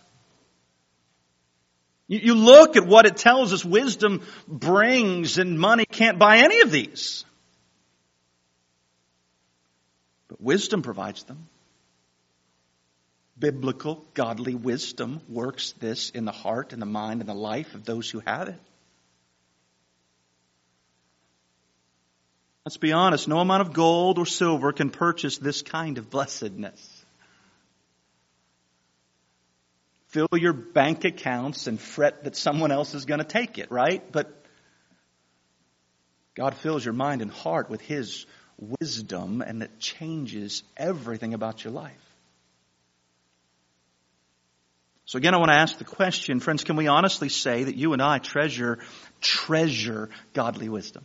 You 2.07 2.35
look 2.35 2.75
at 2.77 2.87
what 2.87 3.05
it 3.05 3.17
tells 3.17 3.53
us 3.53 3.63
wisdom 3.63 4.21
brings 4.47 5.37
and 5.37 5.59
money 5.59 5.85
can't 5.85 6.17
buy 6.17 6.37
any 6.37 6.61
of 6.61 6.71
these. 6.71 7.23
But 10.29 10.41
wisdom 10.41 10.81
provides 10.81 11.23
them 11.23 11.48
biblical, 13.39 14.05
godly 14.13 14.55
wisdom 14.55 15.21
works 15.29 15.73
this 15.79 16.09
in 16.09 16.25
the 16.25 16.31
heart 16.31 16.73
and 16.73 16.81
the 16.81 16.85
mind 16.85 17.21
and 17.21 17.29
the 17.29 17.33
life 17.33 17.73
of 17.75 17.85
those 17.85 18.09
who 18.09 18.21
have 18.25 18.49
it. 18.49 18.59
Let's 22.65 22.77
be 22.77 22.91
honest, 22.91 23.27
no 23.27 23.39
amount 23.39 23.61
of 23.61 23.73
gold 23.73 24.19
or 24.19 24.25
silver 24.25 24.71
can 24.73 24.89
purchase 24.89 25.37
this 25.37 25.61
kind 25.61 25.97
of 25.97 26.09
blessedness. 26.09 27.05
Fill 30.09 30.27
your 30.33 30.53
bank 30.53 31.05
accounts 31.05 31.67
and 31.67 31.79
fret 31.79 32.23
that 32.23 32.35
someone 32.35 32.71
else 32.71 32.93
is 32.93 33.05
going 33.05 33.19
to 33.19 33.23
take 33.23 33.57
it, 33.57 33.71
right? 33.71 34.03
But 34.11 34.43
God 36.35 36.55
fills 36.55 36.83
your 36.83 36.93
mind 36.93 37.21
and 37.21 37.31
heart 37.31 37.69
with 37.69 37.81
His 37.81 38.25
wisdom 38.57 39.41
and 39.41 39.63
it 39.63 39.79
changes 39.79 40.63
everything 40.75 41.33
about 41.33 41.63
your 41.63 41.73
life. 41.73 42.08
So 45.09 45.17
again, 45.17 45.33
I 45.33 45.37
want 45.37 45.49
to 45.49 45.57
ask 45.57 45.75
the 45.79 45.85
question, 45.85 46.39
friends, 46.39 46.63
can 46.63 46.75
we 46.75 46.85
honestly 46.85 47.29
say 47.29 47.63
that 47.63 47.75
you 47.75 47.93
and 47.93 48.01
I 48.01 48.19
treasure, 48.19 48.77
treasure 49.19 50.11
godly 50.35 50.69
wisdom? 50.69 51.03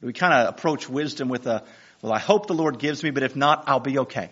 Do 0.00 0.08
we 0.08 0.12
kind 0.12 0.34
of 0.34 0.48
approach 0.48 0.88
wisdom 0.88 1.28
with 1.28 1.46
a, 1.46 1.62
well, 2.02 2.12
I 2.12 2.18
hope 2.18 2.48
the 2.48 2.54
Lord 2.54 2.80
gives 2.80 3.04
me, 3.04 3.10
but 3.10 3.22
if 3.22 3.36
not, 3.36 3.68
I'll 3.68 3.78
be 3.78 4.00
okay. 4.00 4.30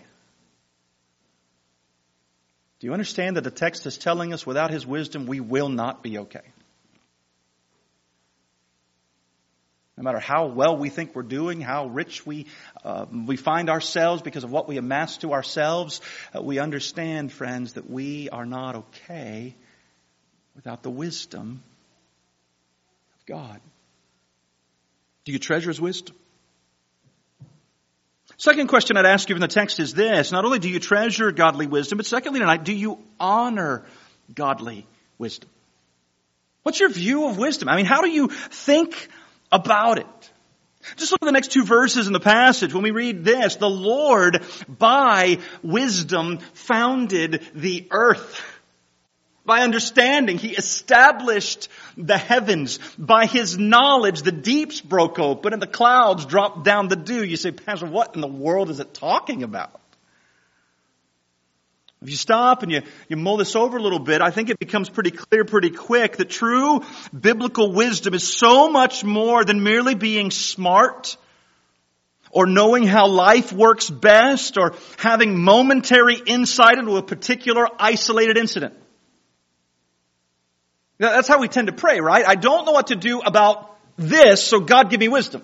Do 2.80 2.88
you 2.88 2.92
understand 2.92 3.36
that 3.36 3.44
the 3.44 3.52
text 3.52 3.86
is 3.86 3.96
telling 3.96 4.32
us 4.32 4.44
without 4.44 4.72
His 4.72 4.84
wisdom, 4.84 5.26
we 5.26 5.38
will 5.38 5.68
not 5.68 6.02
be 6.02 6.18
okay? 6.18 6.42
No 9.99 10.05
matter 10.05 10.21
how 10.21 10.47
well 10.47 10.76
we 10.76 10.90
think 10.90 11.17
we're 11.17 11.25
doing, 11.25 11.61
how 11.61 11.88
rich 11.88 12.25
we, 12.25 12.47
uh, 12.85 13.07
we 13.26 13.37
find 13.37 13.69
ourselves 13.69 14.23
because 14.23 14.45
of 14.45 14.52
what 14.52 14.69
we 14.69 14.76
amass 14.76 15.17
to 15.19 15.33
ourselves, 15.33 16.00
uh, 16.33 16.40
we 16.40 16.61
understand, 16.61 17.33
friends, 17.33 17.73
that 17.73 17.90
we 17.90 18.31
are 18.31 18.47
not 18.47 18.76
okay 18.76 19.57
without 20.55 20.85
the 20.85 20.90
wisdom 20.90 21.64
of 23.19 23.26
God. 23.26 23.61
Do 25.25 25.33
you 25.33 25.40
treasure 25.40 25.69
His 25.69 25.81
wisdom? 25.81 26.14
Second 28.37 28.69
question 28.69 28.97
I'd 28.97 29.05
ask 29.05 29.28
you 29.28 29.35
from 29.35 29.40
the 29.40 29.49
text 29.49 29.81
is 29.81 29.95
this. 29.95 30.31
Not 30.31 30.45
only 30.45 30.61
do 30.61 30.69
you 30.69 30.78
treasure 30.78 31.33
godly 31.33 31.67
wisdom, 31.67 31.97
but 31.97 32.07
secondly 32.07 32.38
tonight, 32.38 32.62
do 32.62 32.73
you 32.73 33.02
honor 33.19 33.85
godly 34.33 34.87
wisdom? 35.19 35.50
What's 36.62 36.78
your 36.78 36.88
view 36.88 37.26
of 37.26 37.37
wisdom? 37.37 37.69
I 37.69 37.75
mean, 37.75 37.87
how 37.87 38.00
do 38.02 38.09
you 38.09 38.28
think 38.28 39.09
about 39.50 39.99
it. 39.99 40.31
Just 40.97 41.12
look 41.12 41.23
at 41.23 41.26
the 41.26 41.33
next 41.33 41.52
two 41.52 41.64
verses 41.64 42.07
in 42.07 42.12
the 42.12 42.21
passage. 42.21 42.73
When 42.73 42.83
we 42.83 42.93
read 42.93 43.25
this, 43.25 43.57
the 43.57 43.69
Lord 43.69 44.43
by 44.69 45.38
wisdom 45.62 46.38
founded 46.55 47.47
the 47.55 47.87
earth. 47.90 48.40
By 49.45 49.62
understanding, 49.62 50.38
He 50.38 50.50
established 50.50 51.69
the 51.97 52.19
heavens. 52.19 52.78
By 52.99 53.26
His 53.26 53.59
knowledge, 53.59 54.23
the 54.23 54.33
deeps 54.33 54.81
broke 54.81 55.19
open 55.19 55.52
and 55.52 55.62
the 55.62 55.67
clouds 55.67 56.26
dropped 56.26 56.64
down 56.64 56.88
the 56.88 56.97
dew. 56.97 57.25
You 57.25 57.37
say, 57.37 57.52
Pastor, 57.52 57.87
what 57.87 58.14
in 58.14 58.21
the 58.21 58.26
world 58.28 58.71
is 58.71 58.78
it 58.78 58.95
talking 58.95 59.43
about? 59.43 59.81
If 62.00 62.11
you 62.11 62.17
stop 62.17 62.62
and 62.62 62.71
you, 62.71 62.83
you 63.09 63.17
mull 63.17 63.38
this 63.38 63.57
over 63.57 63.76
a 63.76 63.83
little 63.83 63.99
bit, 63.99 64.23
I 64.23 64.31
think 64.31 64.50
it 64.50 64.59
becomes 64.59 64.88
pretty 64.88 65.11
clear 65.11 65.45
pretty 65.45 65.71
quick 65.71 66.17
that 66.19 66.31
true 66.31 66.83
biblical 67.19 67.73
wisdom 67.73 68.14
is 68.14 68.23
so 68.23 68.71
much 68.71 69.02
more 69.02 69.45
than 69.45 69.64
merely 69.64 69.97
being 69.97 70.31
smart 70.31 71.17
or 72.31 72.47
knowing 72.47 72.85
how 72.85 73.09
life 73.09 73.52
works 73.52 73.90
best 73.90 74.59
or 74.59 74.75
having 74.99 75.43
momentary 75.43 76.17
insight 76.25 76.78
into 76.78 76.97
a 76.97 77.02
particular 77.02 77.67
isolated 77.81 78.37
incident. 78.37 78.75
That's 80.99 81.28
how 81.28 81.40
we 81.40 81.49
tend 81.49 81.69
to 81.69 81.73
pray, 81.73 82.00
right? 82.00 82.25
I 82.26 82.35
don't 82.35 82.64
know 82.64 82.73
what 82.73 82.88
to 82.88 82.97
do 82.97 83.21
about 83.21 83.76
this, 83.97 84.45
so 84.45 84.61
God 84.61 84.90
give 84.90 85.00
me 85.00 85.09
wisdom. 85.09 85.43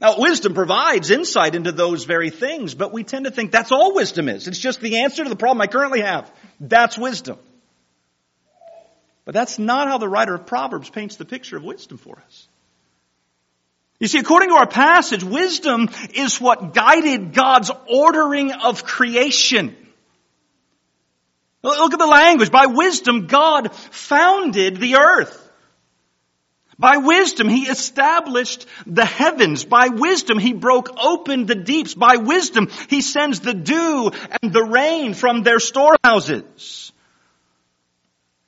Now, 0.00 0.14
wisdom 0.18 0.54
provides 0.54 1.10
insight 1.10 1.56
into 1.56 1.72
those 1.72 2.04
very 2.04 2.30
things, 2.30 2.74
but 2.74 2.92
we 2.92 3.02
tend 3.02 3.24
to 3.24 3.32
think 3.32 3.50
that's 3.50 3.72
all 3.72 3.94
wisdom 3.94 4.28
is. 4.28 4.46
It's 4.46 4.58
just 4.58 4.80
the 4.80 5.00
answer 5.00 5.24
to 5.24 5.30
the 5.30 5.36
problem 5.36 5.60
I 5.60 5.66
currently 5.66 6.02
have. 6.02 6.30
That's 6.60 6.96
wisdom. 6.96 7.38
But 9.24 9.34
that's 9.34 9.58
not 9.58 9.88
how 9.88 9.98
the 9.98 10.08
writer 10.08 10.34
of 10.34 10.46
Proverbs 10.46 10.88
paints 10.88 11.16
the 11.16 11.24
picture 11.24 11.56
of 11.56 11.64
wisdom 11.64 11.98
for 11.98 12.16
us. 12.24 12.48
You 13.98 14.06
see, 14.06 14.20
according 14.20 14.50
to 14.50 14.54
our 14.54 14.68
passage, 14.68 15.24
wisdom 15.24 15.90
is 16.14 16.40
what 16.40 16.72
guided 16.72 17.34
God's 17.34 17.70
ordering 17.88 18.52
of 18.52 18.84
creation. 18.84 19.76
Look 21.64 21.92
at 21.92 21.98
the 21.98 22.06
language. 22.06 22.52
By 22.52 22.66
wisdom, 22.66 23.26
God 23.26 23.74
founded 23.74 24.76
the 24.76 24.96
earth. 24.96 25.47
By 26.78 26.98
wisdom, 26.98 27.48
he 27.48 27.62
established 27.62 28.66
the 28.86 29.04
heavens. 29.04 29.64
By 29.64 29.88
wisdom, 29.88 30.38
he 30.38 30.52
broke 30.52 30.90
open 31.02 31.46
the 31.46 31.56
deeps. 31.56 31.94
By 31.94 32.18
wisdom, 32.18 32.68
he 32.88 33.00
sends 33.00 33.40
the 33.40 33.54
dew 33.54 34.12
and 34.40 34.52
the 34.52 34.62
rain 34.62 35.14
from 35.14 35.42
their 35.42 35.58
storehouses. 35.58 36.92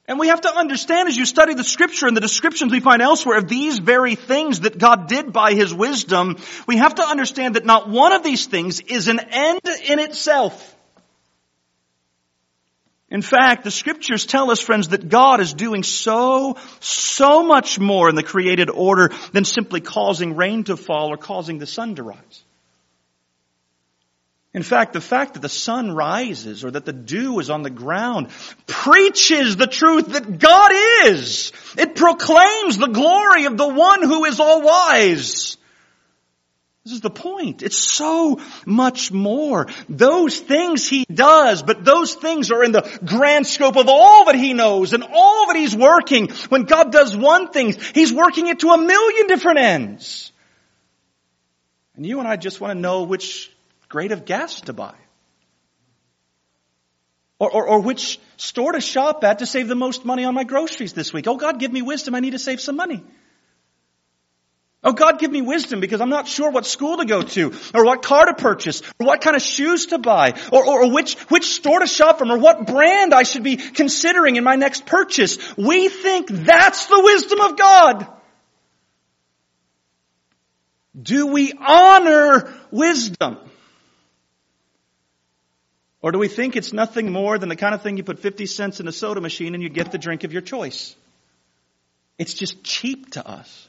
And 0.06 0.18
we 0.18 0.28
have 0.28 0.40
to 0.40 0.52
understand 0.52 1.08
as 1.08 1.16
you 1.16 1.24
study 1.24 1.54
the 1.54 1.64
scripture 1.64 2.06
and 2.06 2.16
the 2.16 2.20
descriptions 2.20 2.72
we 2.72 2.80
find 2.80 3.02
elsewhere 3.02 3.38
of 3.38 3.48
these 3.48 3.78
very 3.78 4.14
things 4.16 4.60
that 4.60 4.78
God 4.78 5.08
did 5.08 5.32
by 5.32 5.54
His 5.54 5.72
wisdom, 5.72 6.36
we 6.66 6.78
have 6.78 6.96
to 6.96 7.02
understand 7.02 7.54
that 7.56 7.64
not 7.64 7.88
one 7.88 8.12
of 8.12 8.22
these 8.22 8.46
things 8.46 8.80
is 8.80 9.08
an 9.08 9.20
end 9.20 9.60
in 9.88 9.98
itself. 10.00 10.76
In 13.10 13.22
fact, 13.22 13.64
the 13.64 13.72
scriptures 13.72 14.24
tell 14.24 14.52
us, 14.52 14.60
friends, 14.60 14.88
that 14.88 15.08
God 15.08 15.40
is 15.40 15.52
doing 15.52 15.82
so, 15.82 16.56
so 16.78 17.42
much 17.42 17.78
more 17.78 18.08
in 18.08 18.14
the 18.14 18.22
created 18.22 18.70
order 18.70 19.10
than 19.32 19.44
simply 19.44 19.80
causing 19.80 20.36
rain 20.36 20.64
to 20.64 20.76
fall 20.76 21.12
or 21.12 21.16
causing 21.16 21.58
the 21.58 21.66
sun 21.66 21.96
to 21.96 22.04
rise. 22.04 22.44
In 24.52 24.62
fact, 24.64 24.92
the 24.92 25.00
fact 25.00 25.34
that 25.34 25.40
the 25.40 25.48
sun 25.48 25.92
rises 25.92 26.64
or 26.64 26.72
that 26.72 26.84
the 26.84 26.92
dew 26.92 27.38
is 27.38 27.50
on 27.50 27.62
the 27.62 27.70
ground 27.70 28.30
preaches 28.66 29.56
the 29.56 29.68
truth 29.68 30.06
that 30.08 30.38
God 30.38 30.72
is. 31.06 31.52
It 31.78 31.94
proclaims 31.94 32.76
the 32.76 32.88
glory 32.88 33.44
of 33.44 33.56
the 33.56 33.68
one 33.68 34.02
who 34.02 34.24
is 34.24 34.40
all 34.40 34.62
wise. 34.62 35.56
This 36.90 36.96
is 36.96 37.02
the 37.02 37.08
point. 37.08 37.62
It's 37.62 37.78
so 37.78 38.40
much 38.66 39.12
more. 39.12 39.68
Those 39.88 40.40
things 40.40 40.88
he 40.88 41.04
does, 41.04 41.62
but 41.62 41.84
those 41.84 42.14
things 42.16 42.50
are 42.50 42.64
in 42.64 42.72
the 42.72 42.82
grand 43.04 43.46
scope 43.46 43.76
of 43.76 43.88
all 43.88 44.24
that 44.24 44.34
he 44.34 44.54
knows 44.54 44.92
and 44.92 45.04
all 45.04 45.46
that 45.46 45.54
he's 45.54 45.76
working. 45.76 46.30
When 46.48 46.64
God 46.64 46.90
does 46.90 47.16
one 47.16 47.52
thing, 47.52 47.76
he's 47.94 48.12
working 48.12 48.48
it 48.48 48.58
to 48.60 48.70
a 48.70 48.78
million 48.78 49.28
different 49.28 49.60
ends. 49.60 50.32
And 51.94 52.04
you 52.04 52.18
and 52.18 52.26
I 52.26 52.34
just 52.34 52.60
want 52.60 52.76
to 52.76 52.80
know 52.80 53.04
which 53.04 53.52
grade 53.88 54.10
of 54.10 54.24
gas 54.24 54.62
to 54.62 54.72
buy. 54.72 54.96
Or, 57.38 57.52
or, 57.52 57.68
or, 57.68 57.80
which 57.80 58.18
store 58.36 58.72
to 58.72 58.80
shop 58.80 59.22
at 59.22 59.38
to 59.38 59.46
save 59.46 59.68
the 59.68 59.76
most 59.76 60.04
money 60.04 60.24
on 60.24 60.34
my 60.34 60.42
groceries 60.42 60.92
this 60.92 61.12
week. 61.12 61.28
Oh 61.28 61.36
God, 61.36 61.60
give 61.60 61.72
me 61.72 61.82
wisdom. 61.82 62.16
I 62.16 62.20
need 62.20 62.32
to 62.32 62.38
save 62.40 62.60
some 62.60 62.74
money. 62.74 63.04
Oh 64.82 64.92
God, 64.92 65.18
give 65.18 65.30
me 65.30 65.42
wisdom 65.42 65.80
because 65.80 66.00
I'm 66.00 66.08
not 66.08 66.26
sure 66.26 66.50
what 66.50 66.64
school 66.64 66.96
to 66.96 67.04
go 67.04 67.20
to, 67.20 67.52
or 67.74 67.84
what 67.84 68.02
car 68.02 68.24
to 68.26 68.34
purchase, 68.34 68.80
or 68.98 69.06
what 69.06 69.20
kind 69.20 69.36
of 69.36 69.42
shoes 69.42 69.86
to 69.86 69.98
buy, 69.98 70.40
or, 70.50 70.66
or, 70.66 70.84
or 70.84 70.92
which, 70.92 71.16
which 71.28 71.44
store 71.44 71.80
to 71.80 71.86
shop 71.86 72.18
from, 72.18 72.30
or 72.30 72.38
what 72.38 72.66
brand 72.66 73.12
I 73.12 73.24
should 73.24 73.42
be 73.42 73.56
considering 73.56 74.36
in 74.36 74.44
my 74.44 74.56
next 74.56 74.86
purchase. 74.86 75.36
We 75.58 75.90
think 75.90 76.28
that's 76.28 76.86
the 76.86 76.98
wisdom 76.98 77.40
of 77.40 77.58
God. 77.58 78.06
Do 81.00 81.26
we 81.26 81.52
honor 81.52 82.54
wisdom? 82.70 83.36
Or 86.02 86.12
do 86.12 86.18
we 86.18 86.28
think 86.28 86.56
it's 86.56 86.72
nothing 86.72 87.12
more 87.12 87.38
than 87.38 87.50
the 87.50 87.56
kind 87.56 87.74
of 87.74 87.82
thing 87.82 87.98
you 87.98 88.02
put 88.02 88.18
50 88.18 88.46
cents 88.46 88.80
in 88.80 88.88
a 88.88 88.92
soda 88.92 89.20
machine 89.20 89.52
and 89.52 89.62
you 89.62 89.68
get 89.68 89.92
the 89.92 89.98
drink 89.98 90.24
of 90.24 90.32
your 90.32 90.42
choice? 90.42 90.96
It's 92.18 92.32
just 92.32 92.64
cheap 92.64 93.10
to 93.12 93.28
us. 93.28 93.68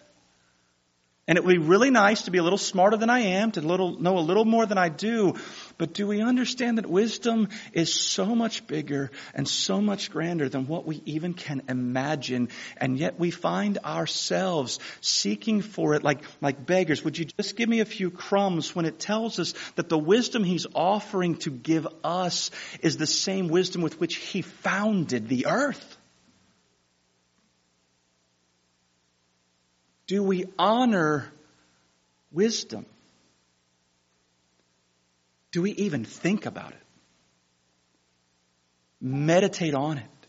And 1.27 1.37
it 1.37 1.45
would 1.45 1.51
be 1.51 1.59
really 1.59 1.91
nice 1.91 2.23
to 2.23 2.31
be 2.31 2.39
a 2.39 2.43
little 2.43 2.57
smarter 2.57 2.97
than 2.97 3.11
I 3.11 3.19
am, 3.19 3.51
to 3.51 3.61
little, 3.61 3.99
know 4.01 4.17
a 4.17 4.19
little 4.19 4.43
more 4.43 4.65
than 4.65 4.79
I 4.79 4.89
do. 4.89 5.35
But 5.77 5.93
do 5.93 6.07
we 6.07 6.19
understand 6.19 6.79
that 6.79 6.87
wisdom 6.87 7.49
is 7.73 7.93
so 7.93 8.33
much 8.33 8.65
bigger 8.65 9.11
and 9.35 9.47
so 9.47 9.79
much 9.81 10.09
grander 10.09 10.49
than 10.49 10.65
what 10.65 10.87
we 10.87 11.03
even 11.05 11.35
can 11.35 11.61
imagine? 11.69 12.49
And 12.75 12.97
yet 12.97 13.19
we 13.19 13.29
find 13.29 13.77
ourselves 13.85 14.79
seeking 14.99 15.61
for 15.61 15.93
it 15.93 16.03
like, 16.03 16.23
like 16.41 16.65
beggars. 16.65 17.03
Would 17.03 17.19
you 17.19 17.25
just 17.25 17.55
give 17.55 17.69
me 17.69 17.81
a 17.81 17.85
few 17.85 18.09
crumbs 18.09 18.75
when 18.75 18.85
it 18.85 18.97
tells 18.97 19.37
us 19.37 19.53
that 19.75 19.89
the 19.89 19.99
wisdom 19.99 20.43
he's 20.43 20.65
offering 20.73 21.35
to 21.37 21.51
give 21.51 21.87
us 22.03 22.49
is 22.81 22.97
the 22.97 23.07
same 23.07 23.47
wisdom 23.47 23.83
with 23.83 23.99
which 23.99 24.15
he 24.15 24.41
founded 24.41 25.29
the 25.29 25.45
earth? 25.45 25.97
Do 30.11 30.21
we 30.23 30.43
honor 30.59 31.31
wisdom? 32.33 32.85
Do 35.53 35.61
we 35.61 35.71
even 35.71 36.03
think 36.03 36.45
about 36.45 36.73
it? 36.73 36.83
Meditate 38.99 39.73
on 39.73 39.99
it. 39.99 40.27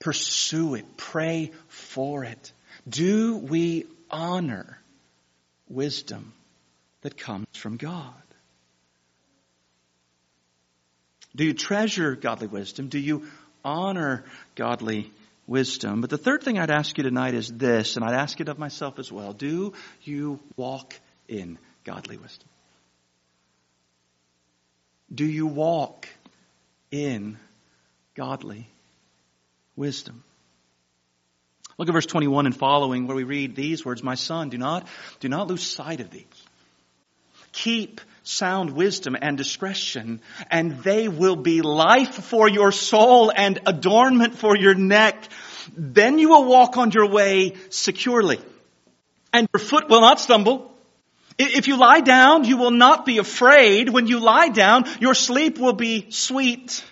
Pursue 0.00 0.74
it. 0.74 0.96
Pray 0.96 1.52
for 1.68 2.24
it. 2.24 2.50
Do 2.88 3.36
we 3.36 3.86
honor 4.10 4.76
wisdom 5.68 6.32
that 7.02 7.16
comes 7.16 7.46
from 7.52 7.76
God? 7.76 8.12
Do 11.36 11.44
you 11.44 11.54
treasure 11.54 12.16
godly 12.16 12.48
wisdom? 12.48 12.88
Do 12.88 12.98
you 12.98 13.28
honor 13.64 14.24
godly 14.56 15.12
wisdom. 15.46 16.00
But 16.00 16.10
the 16.10 16.18
third 16.18 16.42
thing 16.42 16.58
I'd 16.58 16.70
ask 16.70 16.96
you 16.98 17.04
tonight 17.04 17.34
is 17.34 17.48
this, 17.48 17.96
and 17.96 18.04
I'd 18.04 18.14
ask 18.14 18.40
it 18.40 18.48
of 18.48 18.58
myself 18.58 18.98
as 18.98 19.10
well. 19.10 19.32
Do 19.32 19.72
you 20.02 20.40
walk 20.56 20.94
in 21.28 21.58
godly 21.84 22.16
wisdom? 22.16 22.48
Do 25.14 25.24
you 25.24 25.46
walk 25.46 26.08
in 26.90 27.38
godly 28.14 28.68
wisdom? 29.76 30.24
Look 31.78 31.88
at 31.88 31.92
verse 31.92 32.06
21 32.06 32.46
and 32.46 32.56
following 32.56 33.06
where 33.06 33.16
we 33.16 33.24
read 33.24 33.54
these 33.54 33.84
words, 33.84 34.02
My 34.02 34.14
son, 34.14 34.48
do 34.48 34.58
not, 34.58 34.88
do 35.20 35.28
not 35.28 35.46
lose 35.46 35.62
sight 35.62 36.00
of 36.00 36.10
these. 36.10 36.24
Keep 37.56 38.02
sound 38.22 38.70
wisdom 38.72 39.16
and 39.18 39.38
discretion, 39.38 40.20
and 40.50 40.78
they 40.82 41.08
will 41.08 41.36
be 41.36 41.62
life 41.62 42.12
for 42.12 42.50
your 42.50 42.70
soul 42.70 43.32
and 43.34 43.58
adornment 43.64 44.36
for 44.36 44.54
your 44.54 44.74
neck. 44.74 45.26
Then 45.74 46.18
you 46.18 46.28
will 46.28 46.44
walk 46.44 46.76
on 46.76 46.90
your 46.90 47.08
way 47.08 47.54
securely, 47.70 48.38
and 49.32 49.48
your 49.54 49.60
foot 49.60 49.88
will 49.88 50.02
not 50.02 50.20
stumble. 50.20 50.70
If 51.38 51.66
you 51.66 51.78
lie 51.78 52.00
down, 52.00 52.44
you 52.44 52.58
will 52.58 52.72
not 52.72 53.06
be 53.06 53.16
afraid. 53.16 53.88
When 53.88 54.06
you 54.06 54.20
lie 54.20 54.48
down, 54.48 54.84
your 55.00 55.14
sleep 55.14 55.58
will 55.58 55.72
be 55.72 56.10
sweet. 56.10 56.84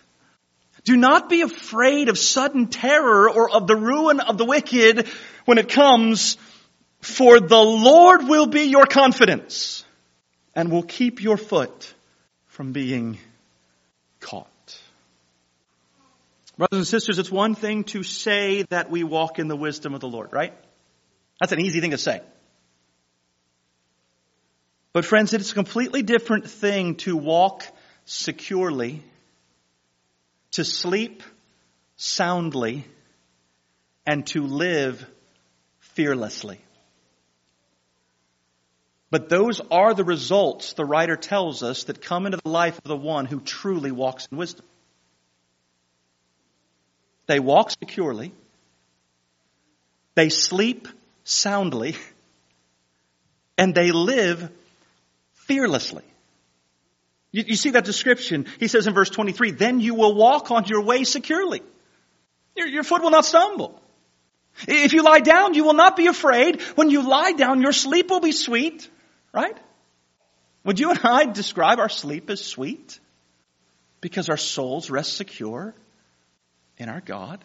Do 0.85 0.97
not 0.97 1.29
be 1.29 1.43
afraid 1.43 2.09
of 2.09 2.17
sudden 2.17 2.69
terror 2.69 3.29
or 3.29 3.51
of 3.51 3.67
the 3.67 3.77
ruin 3.77 4.21
of 4.21 4.39
the 4.39 4.47
wicked 4.47 5.09
when 5.45 5.59
it 5.59 5.69
comes, 5.69 6.39
for 7.03 7.39
the 7.39 7.63
Lord 7.63 8.27
will 8.27 8.47
be 8.47 8.63
your 8.63 8.87
confidence 8.87 9.84
and 10.55 10.71
will 10.71 10.83
keep 10.83 11.23
your 11.23 11.37
foot 11.37 11.93
from 12.47 12.73
being 12.73 13.19
caught. 14.21 14.49
Brothers 16.57 16.79
and 16.79 16.87
sisters, 16.87 17.19
it's 17.19 17.31
one 17.31 17.57
thing 17.57 17.85
to 17.85 18.05
say 18.05 18.63
that 18.71 18.91
we 18.91 19.03
walk 19.03 19.39
in 19.39 19.49
the 19.49 19.57
wisdom 19.57 19.95
of 19.95 20.01
the 20.01 20.09
Lord, 20.09 20.33
right? 20.33 20.55
That's 21.41 21.53
an 21.53 21.61
easy 21.61 21.81
thing 21.81 21.91
to 21.91 21.99
say. 21.99 22.21
But 24.93 25.05
friends, 25.05 25.33
it's 25.33 25.51
a 25.51 25.55
completely 25.55 26.03
different 26.03 26.49
thing 26.49 26.95
to 26.97 27.17
walk 27.17 27.67
securely, 28.05 29.03
to 30.53 30.65
sleep 30.65 31.25
soundly, 31.97 32.85
and 34.07 34.25
to 34.29 34.47
live 34.47 35.05
fearlessly. 35.81 36.64
But 39.15 39.29
those 39.29 39.61
are 39.71 39.95
the 39.95 40.03
results, 40.03 40.73
the 40.73 40.85
writer 40.85 41.15
tells 41.15 41.63
us, 41.63 41.85
that 41.85 42.03
come 42.03 42.27
into 42.27 42.41
the 42.43 42.49
life 42.49 42.79
of 42.79 42.89
the 42.89 42.97
one 42.97 43.27
who 43.27 43.39
truly 43.39 43.93
walks 43.93 44.27
in 44.27 44.37
wisdom. 44.37 44.67
They 47.27 47.39
walk 47.39 47.71
securely. 47.71 48.33
They 50.17 50.31
sleep 50.31 50.89
soundly. 51.23 51.95
And 53.57 53.73
they 53.73 53.93
live 53.93 54.51
fearlessly. 55.47 56.03
You, 57.31 57.45
you, 57.47 57.55
see 57.55 57.71
that 57.71 57.85
description? 57.85 58.47
He 58.59 58.67
says 58.67 58.89
in 58.89 58.95
verse 58.95 59.11
23, 59.11 59.53
then 59.53 59.79
you 59.79 59.95
will 59.95 60.17
walk 60.17 60.51
on 60.51 60.65
your 60.65 60.83
way 60.83 61.05
securely. 61.05 61.63
Your, 62.57 62.67
your 62.67 62.83
foot 62.83 63.01
will 63.01 63.13
not 63.13 63.25
stumble. 63.25 63.81
If 64.67 64.93
you 64.93 65.05
lie 65.05 65.21
down, 65.21 65.55
you 65.55 65.63
will 65.63 65.75
not 65.75 65.97
be 65.97 66.09
afraid. 66.09 66.63
When 66.75 66.91
you 66.91 67.09
lie 67.09 67.31
down, 67.31 67.61
your 67.63 67.71
sleep 67.71 68.11
will 68.11 68.19
be 68.19 68.33
sweet. 68.33 68.91
Right? 69.35 69.59
Would 70.65 70.79
you 70.79 70.91
and 70.91 71.01
I 71.03 71.27
describe 71.27 71.81
our 71.81 71.89
sleep 71.89 72.31
as 72.31 72.43
sweet? 72.43 72.99
Because 74.01 74.29
our 74.29 74.37
souls 74.37 74.91
rest 74.91 75.17
secure 75.17 75.75
in 76.79 76.89
our 76.89 77.01
God? 77.01 77.45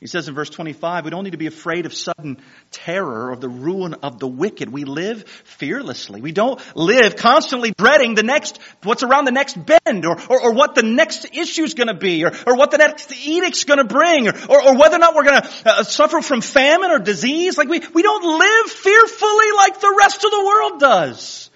He 0.00 0.06
says 0.06 0.28
in 0.28 0.34
verse 0.34 0.48
25, 0.48 1.04
we 1.04 1.10
don't 1.10 1.24
need 1.24 1.32
to 1.32 1.38
be 1.38 1.48
afraid 1.48 1.84
of 1.84 1.92
sudden 1.92 2.40
terror 2.70 3.32
or 3.32 3.36
the 3.36 3.48
ruin 3.48 3.94
of 3.94 4.20
the 4.20 4.28
wicked. 4.28 4.70
We 4.70 4.84
live 4.84 5.24
fearlessly. 5.44 6.20
We 6.20 6.30
don't 6.30 6.60
live 6.76 7.16
constantly 7.16 7.72
dreading 7.76 8.14
the 8.14 8.22
next, 8.22 8.60
what's 8.84 9.02
around 9.02 9.24
the 9.24 9.32
next 9.32 9.56
bend 9.56 10.06
or, 10.06 10.16
or, 10.30 10.40
or 10.40 10.52
what 10.52 10.76
the 10.76 10.84
next 10.84 11.26
issue 11.34 11.64
is 11.64 11.74
going 11.74 11.88
to 11.88 11.94
be 11.94 12.24
or, 12.24 12.30
or 12.46 12.54
what 12.54 12.70
the 12.70 12.78
next 12.78 13.12
edict's 13.26 13.64
going 13.64 13.78
to 13.78 13.84
bring 13.84 14.28
or, 14.28 14.34
or, 14.48 14.68
or, 14.68 14.78
whether 14.78 14.94
or 14.94 15.00
not 15.00 15.16
we're 15.16 15.24
going 15.24 15.42
to 15.42 15.48
uh, 15.66 15.82
suffer 15.82 16.20
from 16.20 16.42
famine 16.42 16.92
or 16.92 17.00
disease. 17.00 17.58
Like 17.58 17.68
we, 17.68 17.80
we 17.92 18.02
don't 18.02 18.38
live 18.38 18.70
fearfully 18.70 19.52
like 19.56 19.80
the 19.80 19.96
rest 19.98 20.22
of 20.22 20.30
the 20.30 20.44
world 20.46 20.80
does. 20.80 21.50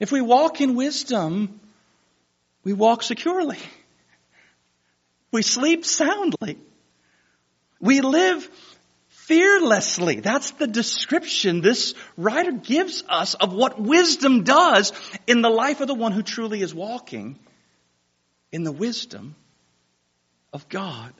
If 0.00 0.10
we 0.10 0.20
walk 0.20 0.60
in 0.60 0.74
wisdom, 0.74 1.60
we 2.64 2.72
walk 2.72 3.04
securely. 3.04 3.58
We 5.30 5.42
sleep 5.42 5.84
soundly. 5.84 6.58
We 7.80 8.00
live 8.00 8.48
fearlessly. 9.08 10.20
That's 10.20 10.50
the 10.52 10.66
description 10.66 11.60
this 11.60 11.94
writer 12.16 12.52
gives 12.52 13.04
us 13.08 13.34
of 13.34 13.52
what 13.52 13.80
wisdom 13.80 14.44
does 14.44 14.92
in 15.26 15.40
the 15.40 15.50
life 15.50 15.80
of 15.80 15.88
the 15.88 15.94
one 15.94 16.12
who 16.12 16.22
truly 16.22 16.62
is 16.62 16.74
walking 16.74 17.38
in 18.52 18.64
the 18.64 18.72
wisdom 18.72 19.36
of 20.52 20.68
God. 20.68 21.12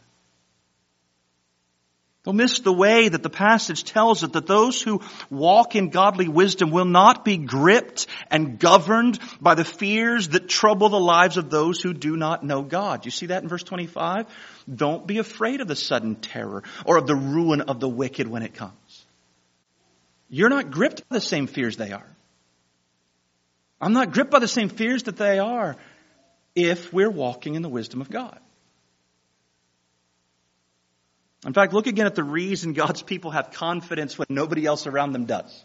Don't 2.24 2.36
miss 2.36 2.58
the 2.60 2.72
way 2.72 3.08
that 3.08 3.22
the 3.22 3.30
passage 3.30 3.82
tells 3.82 4.22
it 4.22 4.34
that 4.34 4.46
those 4.46 4.82
who 4.82 5.00
walk 5.30 5.74
in 5.74 5.88
godly 5.88 6.28
wisdom 6.28 6.70
will 6.70 6.84
not 6.84 7.24
be 7.24 7.38
gripped 7.38 8.06
and 8.30 8.58
governed 8.58 9.18
by 9.40 9.54
the 9.54 9.64
fears 9.64 10.28
that 10.28 10.46
trouble 10.46 10.90
the 10.90 11.00
lives 11.00 11.38
of 11.38 11.48
those 11.48 11.80
who 11.80 11.94
do 11.94 12.16
not 12.16 12.44
know 12.44 12.60
God. 12.60 13.06
You 13.06 13.10
see 13.10 13.26
that 13.26 13.42
in 13.42 13.48
verse 13.48 13.62
25? 13.62 14.26
Don't 14.72 15.06
be 15.06 15.16
afraid 15.16 15.62
of 15.62 15.68
the 15.68 15.76
sudden 15.76 16.14
terror 16.16 16.62
or 16.84 16.98
of 16.98 17.06
the 17.06 17.16
ruin 17.16 17.62
of 17.62 17.80
the 17.80 17.88
wicked 17.88 18.28
when 18.28 18.42
it 18.42 18.52
comes. 18.52 19.06
You're 20.28 20.50
not 20.50 20.70
gripped 20.70 21.08
by 21.08 21.16
the 21.16 21.22
same 21.22 21.46
fears 21.46 21.78
they 21.78 21.92
are. 21.92 22.06
I'm 23.80 23.94
not 23.94 24.12
gripped 24.12 24.30
by 24.30 24.40
the 24.40 24.46
same 24.46 24.68
fears 24.68 25.04
that 25.04 25.16
they 25.16 25.38
are 25.38 25.74
if 26.54 26.92
we're 26.92 27.10
walking 27.10 27.54
in 27.54 27.62
the 27.62 27.70
wisdom 27.70 28.02
of 28.02 28.10
God. 28.10 28.38
In 31.46 31.52
fact, 31.52 31.72
look 31.72 31.86
again 31.86 32.06
at 32.06 32.14
the 32.14 32.24
reason 32.24 32.74
God's 32.74 33.02
people 33.02 33.30
have 33.30 33.50
confidence 33.52 34.18
when 34.18 34.26
nobody 34.28 34.66
else 34.66 34.86
around 34.86 35.12
them 35.12 35.24
does. 35.24 35.64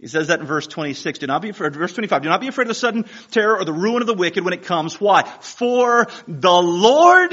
He 0.00 0.06
says 0.06 0.28
that 0.28 0.40
in 0.40 0.46
verse 0.46 0.66
26. 0.66 1.18
Do 1.20 1.26
not 1.26 1.42
be 1.42 1.48
afraid, 1.48 1.74
verse 1.74 1.92
25. 1.92 2.22
Do 2.22 2.28
not 2.28 2.40
be 2.40 2.48
afraid 2.48 2.64
of 2.64 2.68
the 2.68 2.74
sudden 2.74 3.06
terror 3.30 3.58
or 3.58 3.64
the 3.64 3.72
ruin 3.72 4.02
of 4.02 4.06
the 4.06 4.14
wicked 4.14 4.44
when 4.44 4.52
it 4.52 4.62
comes. 4.62 5.00
Why? 5.00 5.22
For 5.40 6.06
the 6.28 6.62
Lord 6.62 7.32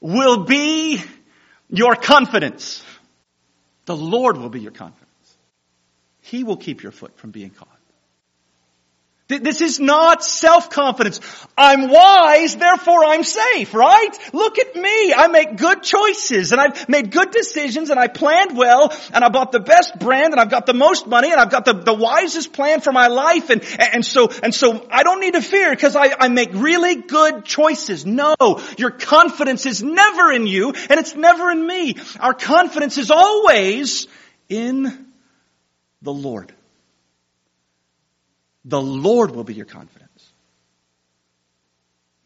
will 0.00 0.44
be 0.44 1.02
your 1.68 1.94
confidence. 1.94 2.82
The 3.84 3.96
Lord 3.96 4.38
will 4.38 4.48
be 4.48 4.60
your 4.60 4.72
confidence. 4.72 5.10
He 6.22 6.42
will 6.42 6.56
keep 6.56 6.82
your 6.82 6.92
foot 6.92 7.16
from 7.18 7.30
being 7.30 7.50
caught. 7.50 7.73
This 9.26 9.62
is 9.62 9.80
not 9.80 10.22
self-confidence. 10.22 11.18
I'm 11.56 11.88
wise, 11.88 12.56
therefore 12.56 13.06
I'm 13.06 13.24
safe, 13.24 13.72
right? 13.72 14.10
Look 14.34 14.58
at 14.58 14.76
me. 14.76 15.14
I 15.14 15.28
make 15.28 15.56
good 15.56 15.82
choices 15.82 16.52
and 16.52 16.60
I've 16.60 16.90
made 16.90 17.10
good 17.10 17.30
decisions 17.30 17.88
and 17.88 17.98
I 17.98 18.08
planned 18.08 18.54
well 18.54 18.92
and 19.14 19.24
I 19.24 19.30
bought 19.30 19.50
the 19.50 19.60
best 19.60 19.98
brand 19.98 20.34
and 20.34 20.40
I've 20.40 20.50
got 20.50 20.66
the 20.66 20.74
most 20.74 21.06
money 21.06 21.32
and 21.32 21.40
I've 21.40 21.50
got 21.50 21.64
the, 21.64 21.72
the 21.72 21.94
wisest 21.94 22.52
plan 22.52 22.82
for 22.82 22.92
my 22.92 23.06
life 23.06 23.48
and, 23.48 23.64
and 23.78 24.04
so, 24.04 24.28
and 24.42 24.54
so 24.54 24.86
I 24.90 25.02
don't 25.04 25.20
need 25.20 25.32
to 25.32 25.42
fear 25.42 25.70
because 25.70 25.96
I, 25.96 26.14
I 26.20 26.28
make 26.28 26.50
really 26.52 26.96
good 26.96 27.46
choices. 27.46 28.04
No, 28.04 28.36
your 28.76 28.90
confidence 28.90 29.64
is 29.64 29.82
never 29.82 30.32
in 30.32 30.46
you 30.46 30.74
and 30.90 31.00
it's 31.00 31.16
never 31.16 31.50
in 31.50 31.66
me. 31.66 31.96
Our 32.20 32.34
confidence 32.34 32.98
is 32.98 33.10
always 33.10 34.06
in 34.50 35.06
the 36.02 36.12
Lord. 36.12 36.52
The 38.64 38.80
Lord 38.80 39.30
will 39.32 39.44
be 39.44 39.54
your 39.54 39.66
confidence. 39.66 40.32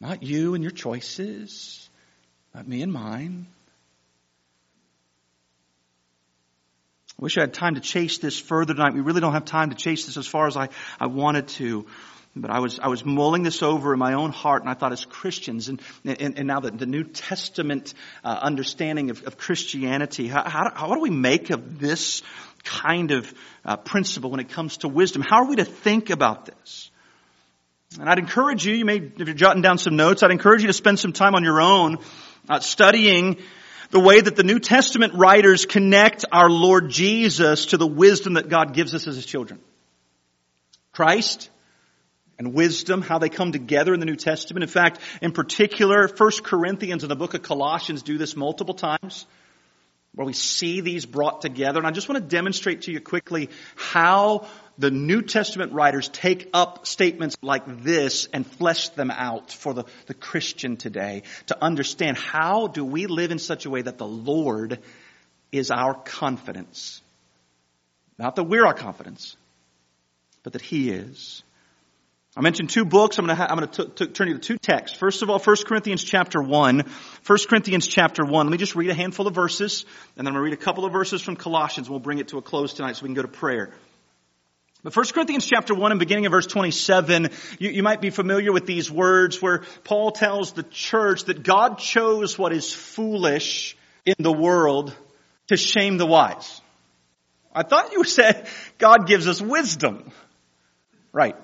Not 0.01 0.23
you 0.23 0.55
and 0.55 0.63
your 0.63 0.71
choices, 0.71 1.89
not 2.55 2.69
me 2.69 2.83
and 2.83 2.93
mine. 2.93 3.47
I 7.19 7.23
wish 7.23 7.37
I 7.37 7.41
had 7.41 7.55
time 7.55 7.75
to 7.75 7.81
chase 7.81 8.19
this 8.19 8.39
further 8.39 8.75
tonight. 8.75 8.95
We 8.95 9.01
really 9.01 9.21
don't 9.21 9.33
have 9.33 9.45
time 9.45 9.71
to 9.71 9.77
chase 9.77 10.07
this 10.07 10.17
as 10.17 10.27
far 10.29 10.47
as 10.47 10.57
I, 10.57 10.69
I 11.01 11.07
wanted 11.07 11.49
to. 11.49 11.87
But 12.41 12.51
I 12.51 12.61
was, 12.61 12.79
I 12.79 12.89
was 12.89 13.05
mulling 13.05 13.43
this 13.43 13.63
over 13.63 13.93
in 13.93 13.99
my 13.99 14.15
own 14.15 14.31
heart 14.31 14.63
and 14.63 14.71
I 14.71 14.75
thought 14.75 14.93
as 14.93 15.05
Christians 15.05 15.69
and, 15.69 15.81
and, 16.05 16.39
and 16.39 16.47
now 16.47 16.61
the, 16.61 16.71
the 16.71 16.87
New 16.87 17.05
Testament 17.05 17.95
uh, 18.25 18.39
understanding 18.41 19.11
of, 19.11 19.25
of 19.25 19.37
Christianity, 19.37 20.29
how, 20.29 20.49
how, 20.49 20.71
how 20.75 20.95
do 20.95 21.01
we 21.01 21.11
make 21.11 21.51
of 21.51 21.79
this 21.79 22.23
kind 22.65 23.11
of 23.11 23.33
uh, 23.65 23.77
principle 23.77 24.31
when 24.31 24.41
it 24.41 24.51
comes 24.51 24.79
to 24.79 24.89
wisdom. 24.89 25.23
How 25.23 25.43
are 25.43 25.49
we 25.49 25.57
to 25.57 25.65
think 25.65 26.11
about 26.11 26.47
this? 26.47 26.91
And 27.99 28.09
I'd 28.09 28.19
encourage 28.19 28.67
you, 28.67 28.75
you 28.75 28.85
may, 28.85 28.97
if 28.97 29.19
you're 29.19 29.35
jotting 29.35 29.63
down 29.63 29.79
some 29.79 29.97
notes, 29.97 30.23
I'd 30.23 30.31
encourage 30.31 30.61
you 30.61 30.67
to 30.67 30.75
spend 30.75 30.99
some 30.99 31.13
time 31.13 31.35
on 31.35 31.43
your 31.43 31.61
own 31.61 31.99
uh, 32.49 32.61
studying 32.61 33.39
the 33.91 34.01
way 34.01 34.21
that 34.21 34.37
the 34.37 34.43
New 34.43 34.59
Testament 34.59 35.15
writers 35.15 35.65
connect 35.65 36.27
our 36.31 36.51
Lord 36.51 36.91
Jesus 36.91 37.67
to 37.67 37.79
the 37.79 37.87
wisdom 37.87 38.35
that 38.35 38.51
God 38.51 38.75
gives 38.75 38.95
us 38.95 39.07
as 39.07 39.17
His 39.17 39.25
children. 39.25 39.61
Christ 40.93 41.49
and 42.39 42.55
wisdom, 42.55 43.03
how 43.03 43.19
they 43.19 43.29
come 43.29 43.53
together 43.53 43.93
in 43.93 44.01
the 44.01 44.07
New 44.07 44.17
Testament. 44.17 44.63
In 44.63 44.69
fact, 44.69 45.01
in 45.21 45.33
particular, 45.33 46.09
1 46.09 46.31
Corinthians 46.43 47.03
and 47.03 47.11
the 47.11 47.17
book 47.17 47.35
of 47.35 47.43
Colossians 47.43 48.03
do 48.03 48.17
this 48.17 48.37
multiple 48.37 48.75
times 48.75 49.27
where 50.15 50.27
we 50.27 50.33
see 50.33 50.81
these 50.81 51.07
brought 51.07 51.43
together. 51.43 51.79
And 51.79 51.87
I 51.87 51.91
just 51.91 52.09
want 52.09 52.23
to 52.23 52.29
demonstrate 52.29 52.83
to 52.83 52.93
you 52.93 53.01
quickly 53.01 53.51
how 53.77 54.47
the 54.79 54.91
New 54.91 55.23
Testament 55.23 55.73
writers 55.73 56.09
take 56.09 56.49
up 56.55 56.87
statements 56.87 57.37
like 57.43 57.83
this 57.83 58.29
and 58.33 58.47
flesh 58.47 58.89
them 58.91 59.11
out 59.11 59.53
for 59.53 59.75
the, 59.75 59.85
the 60.07 60.15
Christian 60.15 60.77
today 60.77 61.25
to 61.47 61.63
understand 61.63 62.17
how 62.17 62.69
do 62.69 62.85
we 62.85 63.07
live 63.07 63.33
in 63.33 63.39
such 63.39 63.67
a 63.67 63.71
way 63.71 63.83
that 63.83 63.99
the 63.99 64.07
Lord 64.07 64.81
is 65.51 65.71
our 65.71 65.95
confidence. 65.95 67.03
Not 68.19 68.37
that 68.37 68.45
we're 68.45 68.67
our 68.67 68.75
confidence, 68.75 69.37
but 70.43 70.53
that 70.53 70.63
He 70.63 70.91
is. 70.91 71.43
I 72.39 72.41
mentioned 72.41 72.71
two 72.71 72.85
books. 72.85 73.19
I'm 73.19 73.27
going 73.27 73.37
to, 73.37 73.43
ha- 73.43 73.49
I'm 73.51 73.59
going 73.59 73.69
to 73.69 73.85
t- 73.87 74.05
t- 74.05 74.13
turn 74.13 74.29
you 74.29 74.35
to 74.35 74.39
two 74.39 74.59
texts. 74.59 74.97
First 74.97 75.23
of 75.23 75.31
all, 75.31 75.41
1 75.41 75.57
Corinthians 75.67 76.05
chapter 76.05 76.41
1. 76.41 76.85
1 77.27 77.39
Corinthians 77.49 77.89
chapter 77.89 78.25
1. 78.25 78.47
Let 78.47 78.53
me 78.53 78.59
just 78.59 78.77
read 78.77 78.91
a 78.91 78.95
handful 78.95 79.27
of 79.27 79.35
verses, 79.35 79.85
and 80.17 80.25
then 80.25 80.29
I'm 80.29 80.35
going 80.35 80.45
to 80.45 80.51
read 80.53 80.53
a 80.53 80.65
couple 80.65 80.85
of 80.85 80.93
verses 80.93 81.21
from 81.21 81.35
Colossians. 81.35 81.91
We'll 81.91 81.99
bring 81.99 82.19
it 82.19 82.29
to 82.29 82.39
a 82.39 82.43
close 82.43 82.75
tonight 82.75 82.95
so 82.95 83.03
we 83.03 83.09
can 83.09 83.15
go 83.15 83.23
to 83.23 83.29
prayer. 83.29 83.71
But 84.85 84.95
1 84.95 85.07
Corinthians 85.07 85.47
chapter 85.47 85.75
1 85.75 85.91
and 85.91 85.99
beginning 85.99 86.27
of 86.27 86.31
verse 86.31 86.47
27, 86.47 87.31
you, 87.59 87.71
you 87.71 87.83
might 87.83 88.01
be 88.01 88.11
familiar 88.11 88.53
with 88.53 88.67
these 88.67 88.89
words 88.89 89.43
where 89.43 89.65
Paul 89.83 90.13
tells 90.13 90.53
the 90.53 90.63
church 90.63 91.25
that 91.25 91.43
God 91.43 91.79
chose 91.79 92.39
what 92.39 92.53
is 92.53 92.73
foolish 92.73 93.77
in 94.07 94.15
the 94.21 94.33
world 94.33 94.95
to 95.49 95.57
shame 95.57 95.97
the 95.97 96.07
wise. 96.07 96.61
I 97.53 97.65
thought 97.65 97.91
you 97.91 98.05
said 98.05 98.47
God 98.79 99.09
gives 99.09 99.27
us 99.27 99.43
wisdom. 99.43 100.13
Right. 101.13 101.35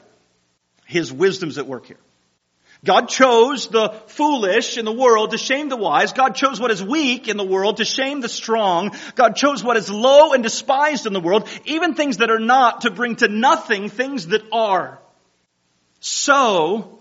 His 0.86 1.12
wisdom's 1.12 1.58
at 1.58 1.66
work 1.66 1.86
here. 1.86 1.98
God 2.84 3.08
chose 3.08 3.68
the 3.68 3.90
foolish 4.08 4.76
in 4.76 4.84
the 4.84 4.92
world 4.92 5.30
to 5.30 5.38
shame 5.38 5.70
the 5.70 5.76
wise. 5.76 6.12
God 6.12 6.34
chose 6.34 6.60
what 6.60 6.70
is 6.70 6.82
weak 6.82 7.28
in 7.28 7.38
the 7.38 7.44
world 7.44 7.78
to 7.78 7.84
shame 7.84 8.20
the 8.20 8.28
strong. 8.28 8.94
God 9.14 9.36
chose 9.36 9.64
what 9.64 9.78
is 9.78 9.88
low 9.88 10.34
and 10.34 10.42
despised 10.42 11.06
in 11.06 11.14
the 11.14 11.20
world, 11.20 11.48
even 11.64 11.94
things 11.94 12.18
that 12.18 12.30
are 12.30 12.38
not, 12.38 12.82
to 12.82 12.90
bring 12.90 13.16
to 13.16 13.28
nothing 13.28 13.88
things 13.88 14.28
that 14.28 14.42
are. 14.52 14.98
So 16.00 16.98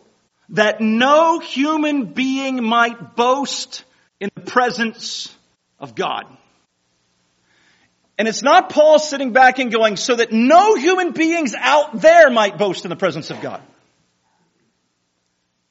that 0.49 0.79
no 0.79 1.39
human 1.39 2.13
being 2.13 2.63
might 2.63 3.15
boast 3.15 3.83
in 4.21 4.29
the 4.35 4.41
presence 4.41 5.35
of 5.79 5.95
God. 5.95 6.25
And 8.17 8.27
it's 8.27 8.43
not 8.43 8.69
Paul 8.69 8.99
sitting 8.99 9.33
back 9.33 9.59
and 9.59 9.71
going, 9.71 9.97
so 9.97 10.15
that 10.15 10.31
no 10.31 10.75
human 10.75 11.11
beings 11.11 11.55
out 11.57 11.99
there 11.99 12.29
might 12.29 12.57
boast 12.57 12.85
in 12.85 12.89
the 12.89 12.95
presence 12.95 13.31
of 13.31 13.41
God. 13.41 13.61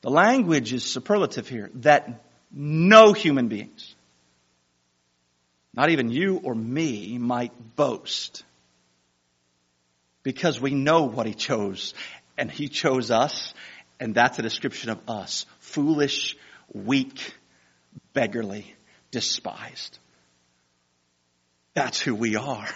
The 0.02 0.10
language 0.10 0.72
is 0.72 0.84
superlative 0.84 1.48
here, 1.48 1.70
that 1.76 2.24
no 2.50 3.12
human 3.12 3.48
beings, 3.48 3.94
not 5.74 5.90
even 5.90 6.10
you 6.10 6.40
or 6.42 6.54
me, 6.54 7.18
might 7.18 7.76
boast. 7.76 8.44
Because 10.22 10.60
we 10.60 10.74
know 10.74 11.04
what 11.04 11.26
he 11.26 11.34
chose, 11.34 11.94
and 12.36 12.50
he 12.50 12.68
chose 12.68 13.10
us, 13.10 13.54
and 13.98 14.14
that's 14.14 14.38
a 14.38 14.42
description 14.42 14.90
of 14.90 15.00
us. 15.08 15.46
Foolish, 15.60 16.36
weak, 16.72 17.34
beggarly, 18.12 18.74
despised. 19.10 19.98
That's 21.74 22.00
who 22.00 22.14
we 22.14 22.36
are 22.36 22.68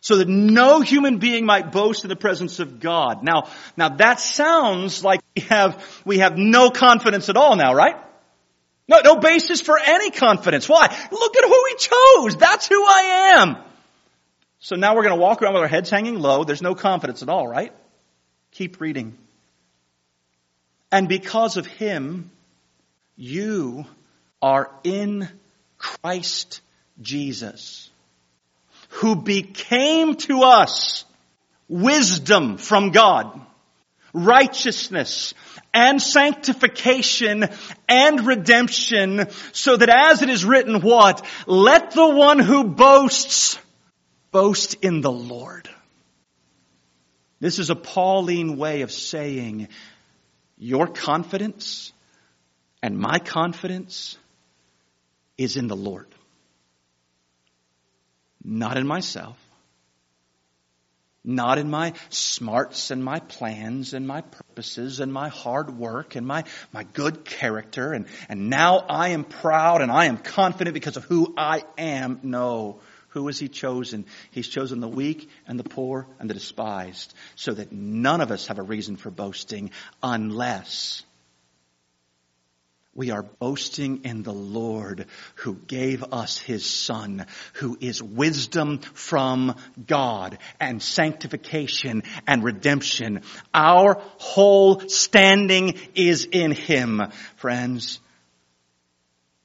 so 0.00 0.16
that 0.16 0.28
no 0.28 0.80
human 0.80 1.18
being 1.18 1.44
might 1.44 1.72
boast 1.72 2.04
in 2.04 2.08
the 2.08 2.16
presence 2.16 2.58
of 2.58 2.80
God. 2.80 3.22
Now, 3.22 3.50
now 3.76 3.90
that 3.90 4.20
sounds 4.20 5.04
like 5.04 5.20
we 5.36 5.42
have, 5.42 6.02
we 6.04 6.18
have 6.18 6.38
no 6.38 6.70
confidence 6.70 7.28
at 7.28 7.36
all 7.36 7.56
now, 7.56 7.74
right? 7.74 7.96
No, 8.88 9.00
no 9.04 9.16
basis 9.16 9.60
for 9.60 9.78
any 9.78 10.10
confidence. 10.10 10.68
Why? 10.68 10.86
Look 11.12 11.36
at 11.36 11.44
who 11.44 11.64
he 11.68 11.74
chose. 11.76 12.36
That's 12.36 12.66
who 12.66 12.82
I 12.82 13.36
am. 13.36 13.56
So 14.58 14.76
now 14.76 14.96
we're 14.96 15.04
going 15.04 15.14
to 15.14 15.20
walk 15.20 15.42
around 15.42 15.54
with 15.54 15.62
our 15.62 15.68
heads 15.68 15.90
hanging 15.90 16.18
low. 16.18 16.44
There's 16.44 16.62
no 16.62 16.74
confidence 16.74 17.22
at 17.22 17.28
all, 17.28 17.46
right? 17.46 17.72
Keep 18.52 18.80
reading. 18.80 19.16
And 20.90 21.08
because 21.08 21.56
of 21.56 21.66
him, 21.66 22.30
you 23.16 23.84
are 24.42 24.70
in 24.82 25.28
Christ 25.78 26.60
Jesus, 27.00 27.89
who 29.00 29.16
became 29.16 30.14
to 30.14 30.42
us 30.42 31.04
wisdom 31.68 32.58
from 32.58 32.90
God, 32.90 33.40
righteousness, 34.12 35.32
and 35.72 36.02
sanctification 36.02 37.48
and 37.88 38.26
redemption 38.26 39.28
so 39.52 39.76
that 39.76 39.88
as 39.88 40.20
it 40.20 40.28
is 40.28 40.44
written 40.44 40.82
what? 40.82 41.24
Let 41.46 41.92
the 41.92 42.08
one 42.08 42.40
who 42.40 42.64
boasts 42.64 43.58
boast 44.32 44.74
in 44.82 45.00
the 45.00 45.12
Lord. 45.12 45.70
This 47.40 47.58
is 47.58 47.70
a 47.70 47.76
Pauline 47.76 48.58
way 48.58 48.82
of 48.82 48.92
saying 48.92 49.68
your 50.58 50.86
confidence 50.86 51.92
and 52.82 52.98
my 52.98 53.18
confidence 53.18 54.18
is 55.38 55.56
in 55.56 55.68
the 55.68 55.76
Lord. 55.76 56.06
Not 58.42 58.76
in 58.76 58.86
myself 58.86 59.38
not 61.22 61.58
in 61.58 61.68
my 61.68 61.92
smarts 62.08 62.90
and 62.90 63.04
my 63.04 63.20
plans 63.20 63.92
and 63.92 64.06
my 64.06 64.22
purposes 64.22 65.00
and 65.00 65.12
my 65.12 65.28
hard 65.28 65.76
work 65.76 66.16
and 66.16 66.26
my, 66.26 66.44
my 66.72 66.84
good 66.84 67.24
character 67.24 67.92
and, 67.92 68.06
and 68.28 68.48
now 68.48 68.78
I 68.78 69.08
am 69.08 69.24
proud 69.24 69.82
and 69.82 69.92
I 69.92 70.06
am 70.06 70.16
confident 70.16 70.72
because 70.74 70.96
of 70.96 71.04
who 71.04 71.34
I 71.36 71.64
am. 71.76 72.20
No. 72.22 72.80
Who 73.08 73.26
has 73.26 73.38
he 73.38 73.48
chosen? 73.48 74.06
He's 74.30 74.48
chosen 74.48 74.80
the 74.80 74.88
weak 74.88 75.28
and 75.46 75.58
the 75.58 75.64
poor 75.64 76.06
and 76.18 76.30
the 76.30 76.34
despised 76.34 77.12
so 77.34 77.52
that 77.52 77.72
none 77.72 78.20
of 78.20 78.30
us 78.30 78.46
have 78.46 78.58
a 78.58 78.62
reason 78.62 78.96
for 78.96 79.10
boasting 79.10 79.72
unless 80.02 81.02
we 82.94 83.10
are 83.10 83.22
boasting 83.22 84.04
in 84.04 84.22
the 84.22 84.32
Lord 84.32 85.06
who 85.36 85.54
gave 85.54 86.02
us 86.12 86.38
his 86.38 86.66
son, 86.66 87.26
who 87.54 87.78
is 87.80 88.02
wisdom 88.02 88.78
from 88.78 89.54
God 89.86 90.38
and 90.58 90.82
sanctification 90.82 92.02
and 92.26 92.42
redemption. 92.42 93.22
Our 93.54 94.02
whole 94.18 94.80
standing 94.88 95.78
is 95.94 96.24
in 96.24 96.50
him. 96.50 97.02
Friends, 97.36 98.00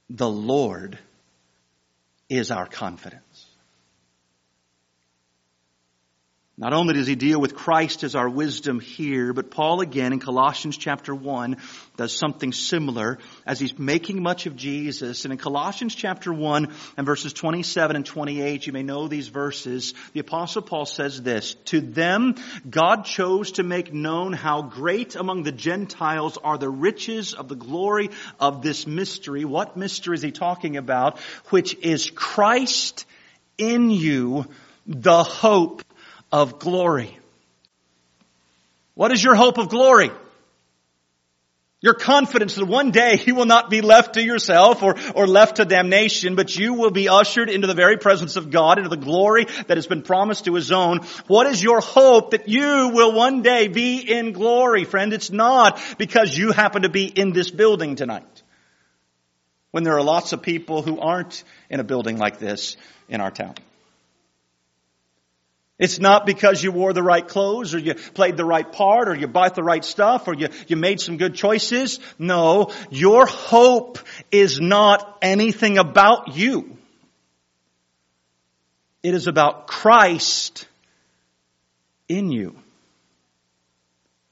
the 0.09 0.29
Lord 0.29 0.97
is 2.29 2.49
our 2.49 2.65
confidence. 2.65 3.24
Not 6.57 6.71
only 6.71 6.93
does 6.93 7.05
he 7.07 7.15
deal 7.15 7.41
with 7.41 7.53
Christ 7.53 8.03
as 8.03 8.15
our 8.15 8.29
wisdom 8.29 8.79
here, 8.79 9.33
but 9.33 9.51
Paul 9.51 9.81
again 9.81 10.13
in 10.13 10.21
Colossians 10.21 10.77
chapter 10.77 11.13
1 11.13 11.57
does 11.97 12.15
something 12.15 12.53
similar 12.53 13.19
as 13.45 13.59
he's 13.59 13.77
making 13.77 14.23
much 14.23 14.45
of 14.45 14.55
Jesus. 14.55 15.25
And 15.25 15.33
in 15.33 15.37
Colossians 15.37 15.93
chapter 15.93 16.31
1 16.31 16.73
and 16.95 17.05
verses 17.05 17.33
27 17.33 17.97
and 17.97 18.05
28, 18.05 18.67
you 18.67 18.71
may 18.71 18.83
know 18.83 19.09
these 19.09 19.27
verses, 19.27 19.93
the 20.13 20.21
apostle 20.21 20.61
Paul 20.61 20.85
says 20.85 21.21
this, 21.21 21.55
To 21.65 21.81
them 21.81 22.35
God 22.69 23.03
chose 23.03 23.53
to 23.53 23.63
make 23.63 23.93
known 23.93 24.31
how 24.31 24.61
great 24.61 25.17
among 25.17 25.43
the 25.43 25.51
Gentiles 25.51 26.37
are 26.41 26.57
the 26.57 26.69
riches 26.69 27.33
of 27.33 27.49
the 27.49 27.55
glory 27.55 28.11
of 28.39 28.61
this 28.61 28.87
mystery. 28.87 29.43
What 29.43 29.75
mystery 29.75 30.15
is 30.15 30.21
he 30.21 30.31
talking 30.31 30.77
about? 30.77 31.19
Which 31.49 31.75
is 31.75 32.09
Christ 32.09 33.05
in 33.57 33.89
you, 33.89 34.45
the 34.87 35.23
hope 35.23 35.81
of 36.35 36.59
glory. 36.59 37.17
What 38.93 39.13
is 39.13 39.23
your 39.23 39.35
hope 39.35 39.57
of 39.57 39.69
glory? 39.69 40.11
Your 41.79 41.93
confidence 41.93 42.55
that 42.55 42.65
one 42.65 42.91
day 42.91 43.21
you 43.25 43.35
will 43.35 43.45
not 43.45 43.69
be 43.69 43.79
left 43.79 44.15
to 44.15 44.21
yourself 44.21 44.83
or, 44.83 44.97
or 45.15 45.27
left 45.27 45.57
to 45.57 45.65
damnation, 45.65 46.35
but 46.35 46.53
you 46.53 46.73
will 46.73 46.91
be 46.91 47.07
ushered 47.07 47.49
into 47.49 47.67
the 47.67 47.73
very 47.73 47.95
presence 47.95 48.35
of 48.35 48.51
God, 48.51 48.79
into 48.79 48.89
the 48.89 48.97
glory 48.97 49.45
that 49.67 49.77
has 49.77 49.87
been 49.87 50.01
promised 50.01 50.43
to 50.43 50.55
His 50.55 50.73
own. 50.73 50.99
What 51.27 51.47
is 51.47 51.63
your 51.63 51.79
hope 51.79 52.31
that 52.31 52.49
you 52.49 52.89
will 52.93 53.13
one 53.13 53.41
day 53.41 53.69
be 53.69 53.99
in 53.99 54.33
glory, 54.33 54.83
friend? 54.83 55.13
It's 55.13 55.31
not 55.31 55.81
because 55.97 56.37
you 56.37 56.51
happen 56.51 56.81
to 56.81 56.89
be 56.89 57.05
in 57.05 57.31
this 57.31 57.49
building 57.49 57.95
tonight. 57.95 58.43
When 59.71 59.85
there 59.85 59.97
are 59.97 60.03
lots 60.03 60.33
of 60.33 60.41
people 60.41 60.81
who 60.81 60.99
aren't 60.99 61.45
in 61.69 61.79
a 61.79 61.85
building 61.85 62.17
like 62.17 62.39
this 62.39 62.75
in 63.07 63.21
our 63.21 63.31
town. 63.31 63.55
It's 65.77 65.99
not 65.99 66.25
because 66.25 66.63
you 66.63 66.71
wore 66.71 66.93
the 66.93 67.03
right 67.03 67.27
clothes 67.27 67.73
or 67.73 67.79
you 67.79 67.95
played 67.95 68.37
the 68.37 68.45
right 68.45 68.69
part 68.71 69.09
or 69.09 69.15
you 69.15 69.27
bought 69.27 69.55
the 69.55 69.63
right 69.63 69.83
stuff 69.83 70.27
or 70.27 70.33
you, 70.33 70.47
you 70.67 70.77
made 70.77 71.01
some 71.01 71.17
good 71.17 71.35
choices. 71.35 71.99
No, 72.17 72.71
your 72.89 73.25
hope 73.25 73.99
is 74.31 74.61
not 74.61 75.17
anything 75.21 75.77
about 75.77 76.35
you. 76.35 76.77
It 79.03 79.13
is 79.13 79.27
about 79.27 79.67
Christ 79.67 80.65
in 82.07 82.31
you. 82.31 82.55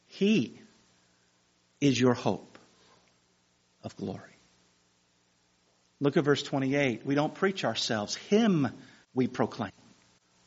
He 0.08 0.58
is 1.82 1.99
your 1.99 2.13
hope 2.13 2.58
of 3.84 3.97
glory. 3.97 4.21
Look 5.99 6.15
at 6.15 6.23
verse 6.23 6.41
28. 6.41 7.06
We 7.06 7.15
don't 7.15 7.34
preach 7.34 7.65
ourselves. 7.65 8.15
Him 8.15 8.69
we 9.13 9.27
proclaim 9.27 9.71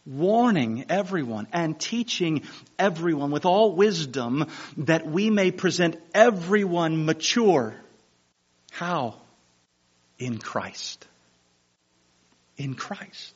warning 0.07 0.87
everyone 0.89 1.49
and 1.53 1.79
teaching 1.79 2.43
everyone 2.79 3.31
with 3.31 3.45
all 3.45 3.73
wisdom 3.75 4.47
that 4.79 5.07
we 5.07 5.31
may 5.31 5.51
present 5.51 6.01
everyone 6.15 7.05
mature. 7.05 7.75
How? 8.71 9.15
In 10.19 10.39
Christ. 10.39 11.07
In 12.57 12.75
Christ. 12.75 13.35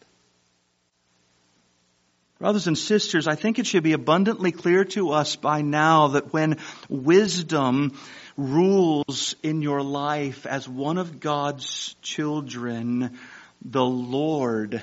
Brothers 2.38 2.68
and 2.68 2.78
sisters, 2.78 3.28
I 3.28 3.34
think 3.34 3.58
it 3.58 3.66
should 3.66 3.82
be 3.82 3.92
abundantly 3.92 4.50
clear 4.50 4.86
to 4.86 5.10
us 5.10 5.36
by 5.36 5.60
now 5.60 6.08
that 6.08 6.32
when 6.32 6.56
wisdom 6.88 7.98
rules 8.38 9.34
in 9.42 9.60
your 9.60 9.82
life 9.82 10.46
as 10.46 10.66
one 10.66 10.96
of 10.96 11.20
God's 11.20 11.94
children, 12.00 13.18
the 13.62 13.84
Lord 13.84 14.80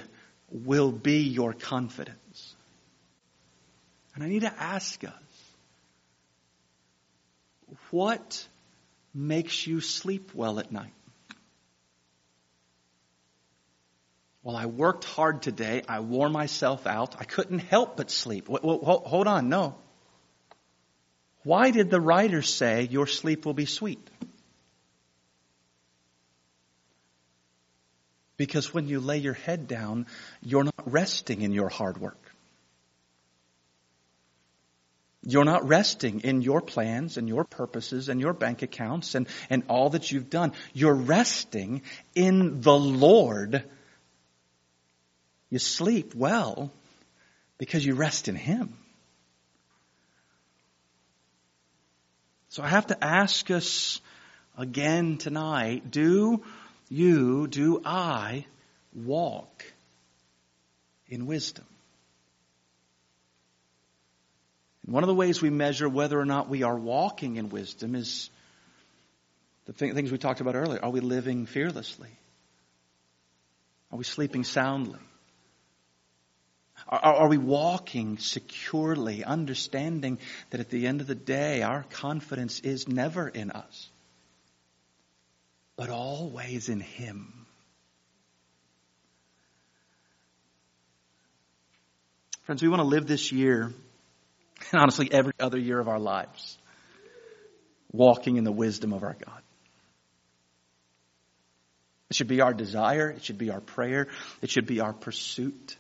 will 0.50 0.92
be 0.92 1.24
your 1.24 1.54
confidence. 1.54 2.56
And 4.16 4.24
I 4.24 4.30
need 4.30 4.42
to 4.42 4.54
ask 4.60 5.04
us, 5.04 5.14
what 7.92 8.48
makes 9.14 9.68
you 9.68 9.82
sleep 9.82 10.32
well 10.34 10.60
at 10.60 10.72
night? 10.72 10.94
Well, 14.44 14.56
I 14.56 14.66
worked 14.66 15.04
hard 15.04 15.42
today. 15.42 15.84
I 15.90 16.00
wore 16.00 16.30
myself 16.30 16.88
out. 16.88 17.16
I 17.20 17.26
couldn't 17.26 17.60
help 17.60 17.98
but 17.98 18.10
sleep. 18.10 18.48
Hold 18.48 19.28
on, 19.28 19.50
no. 19.50 19.76
Why 21.44 21.72
did 21.72 21.90
the 21.90 22.00
writer 22.00 22.42
say 22.42 22.88
your 22.90 23.08
sleep 23.08 23.46
will 23.46 23.54
be 23.54 23.66
sweet? 23.66 24.10
Because 28.38 28.74
when 28.74 28.88
you 28.88 29.00
lay 29.00 29.18
your 29.18 29.34
head 29.34 29.68
down, 29.68 30.06
you're 30.42 30.64
not 30.64 30.92
resting 30.92 31.42
in 31.42 31.52
your 31.52 31.70
hard 31.70 32.00
work. 32.00 32.18
You're 35.24 35.44
not 35.44 35.68
resting 35.68 36.22
in 36.22 36.42
your 36.42 36.62
plans 36.62 37.18
and 37.18 37.28
your 37.28 37.44
purposes 37.44 38.08
and 38.08 38.22
your 38.22 38.32
bank 38.32 38.62
accounts 38.62 39.16
and, 39.16 39.28
and 39.50 39.64
all 39.68 39.90
that 39.90 40.10
you've 40.12 40.30
done. 40.30 40.54
You're 40.74 40.94
resting 40.94 41.82
in 42.16 42.62
the 42.62 42.78
Lord. 42.78 43.64
You 45.50 45.60
sleep 45.60 46.16
well 46.16 46.72
because 47.58 47.86
you 47.86 47.96
rest 47.96 48.28
in 48.28 48.36
Him. 48.36 48.74
So 52.50 52.64
I 52.64 52.70
have 52.70 52.88
to 52.88 53.04
ask 53.04 53.52
us 53.52 54.00
again 54.58 55.18
tonight, 55.18 55.92
do 55.92 56.44
you, 56.90 57.48
do 57.48 57.82
I 57.84 58.46
walk 58.94 59.64
in 61.08 61.26
wisdom? 61.26 61.66
And 64.86 64.94
one 64.94 65.04
of 65.04 65.08
the 65.08 65.16
ways 65.16 65.42
we 65.42 65.50
measure 65.50 65.90
whether 65.90 66.20
or 66.20 66.26
not 66.26 66.50
we 66.50 66.64
are 66.64 66.78
walking 66.78 67.36
in 67.36 67.50
wisdom 67.50 67.96
is 67.96 68.30
the 69.66 69.74
things 69.74 70.12
we 70.12 70.18
talked 70.18 70.40
about 70.40 70.56
earlier. 70.56 70.84
Are 70.84 70.90
we 70.90 71.02
living 71.02 71.46
fearlessly? 71.46 72.10
Are 73.92 73.98
we 73.98 74.06
sleeping 74.06 74.44
soundly? 74.44 75.00
Are, 76.88 77.00
are, 77.00 77.28
we 77.28 77.38
walking 77.38 78.18
securely, 78.18 79.24
understanding 79.24 80.20
that 80.52 80.62
at 80.62 80.70
the 80.70 80.88
end 80.88 81.02
of 81.02 81.08
the 81.08 81.16
day, 81.16 81.64
our 81.64 81.84
confidence 81.90 82.62
is 82.62 82.88
never 82.88 83.28
in 83.28 83.52
us? 83.52 83.90
But 85.78 85.90
always 85.90 86.68
in 86.68 86.82
Him. 86.82 87.46
Friends, 92.44 92.62
we 92.62 92.68
want 92.68 92.82
to 92.82 92.88
live 92.88 93.08
this 93.08 93.32
year, 93.32 93.74
and 94.72 94.82
honestly, 94.82 95.10
every 95.12 95.34
other 95.40 95.60
year 95.60 95.80
of 95.80 95.88
our 95.88 96.00
lives, 96.00 96.58
walking 97.92 98.38
in 98.38 98.44
the 98.44 98.52
wisdom 98.52 98.92
of 98.92 99.04
our 99.04 99.16
God. 99.26 99.42
It 102.10 102.16
should 102.16 102.28
be 102.28 102.42
our 102.42 102.54
desire. 102.54 103.10
It 103.10 103.24
should 103.24 103.38
be 103.38 103.52
our 103.52 103.60
prayer. 103.60 104.08
It 104.42 104.50
should 104.50 104.66
be 104.66 104.80
our 104.80 104.94
pursuit 104.94 105.76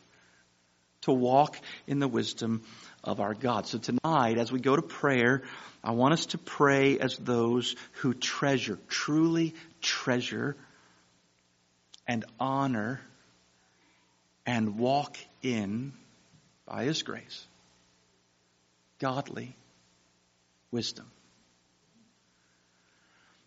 to 1.01 1.13
walk 1.13 1.57
in 1.87 1.99
the 1.99 2.07
wisdom 2.07 2.63
of 3.07 3.21
our 3.21 3.33
God. 3.33 3.65
So 3.65 3.77
tonight, 3.79 4.37
as 4.37 4.51
we 4.51 4.59
go 4.59 4.75
to 4.75 4.81
prayer, 4.81 5.43
I 5.81 5.91
want 5.91 6.13
us 6.13 6.25
to 6.27 6.37
pray 6.37 6.99
as 6.99 7.15
those 7.15 7.75
who 7.93 8.13
treasure, 8.13 8.77
truly 8.89 9.55
treasure 9.81 10.57
and 12.05 12.25
honor 12.37 12.99
and 14.45 14.77
walk 14.77 15.17
in 15.41 15.93
by 16.65 16.83
His 16.83 17.01
grace, 17.01 17.45
godly 18.99 19.55
wisdom. 20.69 21.09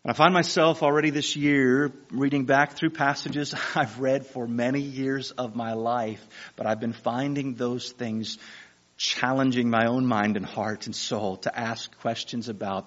I 0.02 0.14
find 0.14 0.32
myself 0.32 0.82
already 0.82 1.10
this 1.10 1.36
year 1.36 1.92
reading 2.10 2.46
back 2.46 2.72
through 2.72 2.90
passages 2.90 3.54
I've 3.74 4.00
read 4.00 4.24
for 4.24 4.48
many 4.48 4.80
years 4.80 5.30
of 5.32 5.54
my 5.54 5.74
life, 5.74 6.26
but 6.56 6.66
I've 6.66 6.80
been 6.80 6.94
finding 6.94 7.54
those 7.54 7.92
things 7.92 8.38
challenging 9.00 9.70
my 9.70 9.86
own 9.86 10.04
mind 10.04 10.36
and 10.36 10.44
heart 10.44 10.84
and 10.84 10.94
soul 10.94 11.38
to 11.38 11.58
ask 11.58 11.90
questions 12.00 12.50
about 12.50 12.86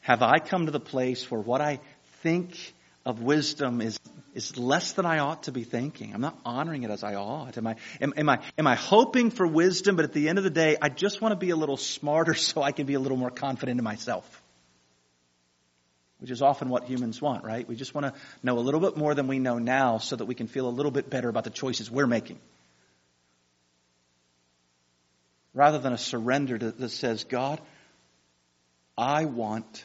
have 0.00 0.22
I 0.22 0.38
come 0.38 0.66
to 0.66 0.72
the 0.72 0.78
place 0.78 1.28
where 1.28 1.40
what 1.40 1.60
I 1.60 1.80
think 2.22 2.56
of 3.04 3.20
wisdom 3.20 3.80
is 3.80 3.98
is 4.32 4.56
less 4.56 4.92
than 4.92 5.06
I 5.06 5.18
ought 5.18 5.44
to 5.44 5.52
be 5.52 5.64
thinking. 5.64 6.12
I'm 6.14 6.20
not 6.20 6.38
honoring 6.44 6.84
it 6.84 6.90
as 6.90 7.04
I 7.04 7.14
ought. 7.14 7.56
Am 7.56 7.66
I, 7.68 7.76
am, 8.00 8.14
am, 8.16 8.28
I, 8.28 8.40
am 8.58 8.66
I 8.66 8.74
hoping 8.74 9.30
for 9.30 9.46
wisdom, 9.46 9.94
but 9.94 10.04
at 10.04 10.12
the 10.12 10.28
end 10.28 10.38
of 10.38 10.44
the 10.44 10.50
day, 10.50 10.76
I 10.82 10.88
just 10.88 11.20
want 11.20 11.32
to 11.32 11.36
be 11.36 11.50
a 11.50 11.56
little 11.56 11.76
smarter 11.76 12.34
so 12.48 12.60
I 12.60 12.72
can 12.72 12.84
be 12.86 12.94
a 12.94 13.00
little 13.00 13.16
more 13.16 13.30
confident 13.30 13.78
in 13.78 13.84
myself? 13.84 14.42
Which 16.18 16.32
is 16.32 16.42
often 16.42 16.68
what 16.68 16.82
humans 16.82 17.22
want, 17.22 17.44
right? 17.44 17.66
We 17.68 17.76
just 17.76 17.94
want 17.94 18.12
to 18.12 18.20
know 18.42 18.58
a 18.58 18.60
little 18.60 18.80
bit 18.80 18.96
more 18.96 19.14
than 19.14 19.28
we 19.28 19.38
know 19.38 19.58
now 19.58 19.98
so 19.98 20.16
that 20.16 20.24
we 20.24 20.34
can 20.34 20.48
feel 20.48 20.66
a 20.68 20.74
little 20.74 20.90
bit 20.90 21.08
better 21.08 21.28
about 21.28 21.44
the 21.44 21.50
choices 21.50 21.88
we're 21.88 22.08
making. 22.08 22.40
Rather 25.54 25.78
than 25.78 25.92
a 25.92 25.98
surrender 25.98 26.58
that 26.58 26.90
says, 26.90 27.24
God, 27.24 27.60
I 28.98 29.24
want 29.24 29.84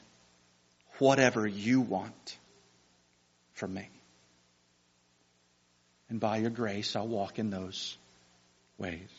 whatever 0.98 1.48
you 1.48 1.82
want 1.82 2.38
from 3.54 3.76
me. 3.76 3.88
And 6.10 6.20
by 6.20 6.38
your 6.38 6.50
grace, 6.50 6.96
I'll 6.96 7.08
walk 7.08 7.38
in 7.38 7.52
those 7.52 7.96
ways. 8.80 9.10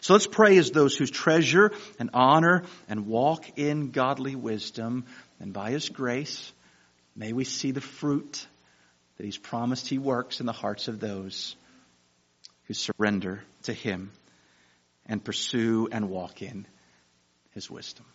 So 0.00 0.14
let's 0.14 0.26
pray 0.26 0.56
as 0.56 0.70
those 0.70 0.94
who 0.94 1.06
treasure 1.06 1.72
and 1.98 2.10
honor 2.14 2.62
and 2.88 3.06
walk 3.06 3.58
in 3.58 3.90
godly 3.90 4.36
wisdom. 4.36 5.04
And 5.38 5.52
by 5.52 5.70
His 5.70 5.88
grace, 5.90 6.52
may 7.14 7.34
we 7.34 7.44
see 7.44 7.72
the 7.72 7.80
fruit 7.80 8.46
that 9.16 9.24
He's 9.24 9.38
promised 9.38 9.88
He 9.88 9.98
works 9.98 10.40
in 10.40 10.46
the 10.46 10.52
hearts 10.52 10.88
of 10.88 10.98
those 10.98 11.56
who 12.64 12.74
surrender 12.74 13.42
to 13.64 13.74
Him 13.74 14.10
and 15.08 15.24
pursue 15.24 15.88
and 15.90 16.08
walk 16.08 16.42
in 16.42 16.66
His 17.52 17.70
wisdom. 17.70 18.06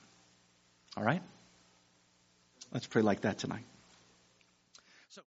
All 0.97 1.03
right? 1.03 1.21
Let's 2.71 2.87
pray 2.87 3.01
like 3.01 3.21
that 3.21 3.39
tonight. 3.39 3.65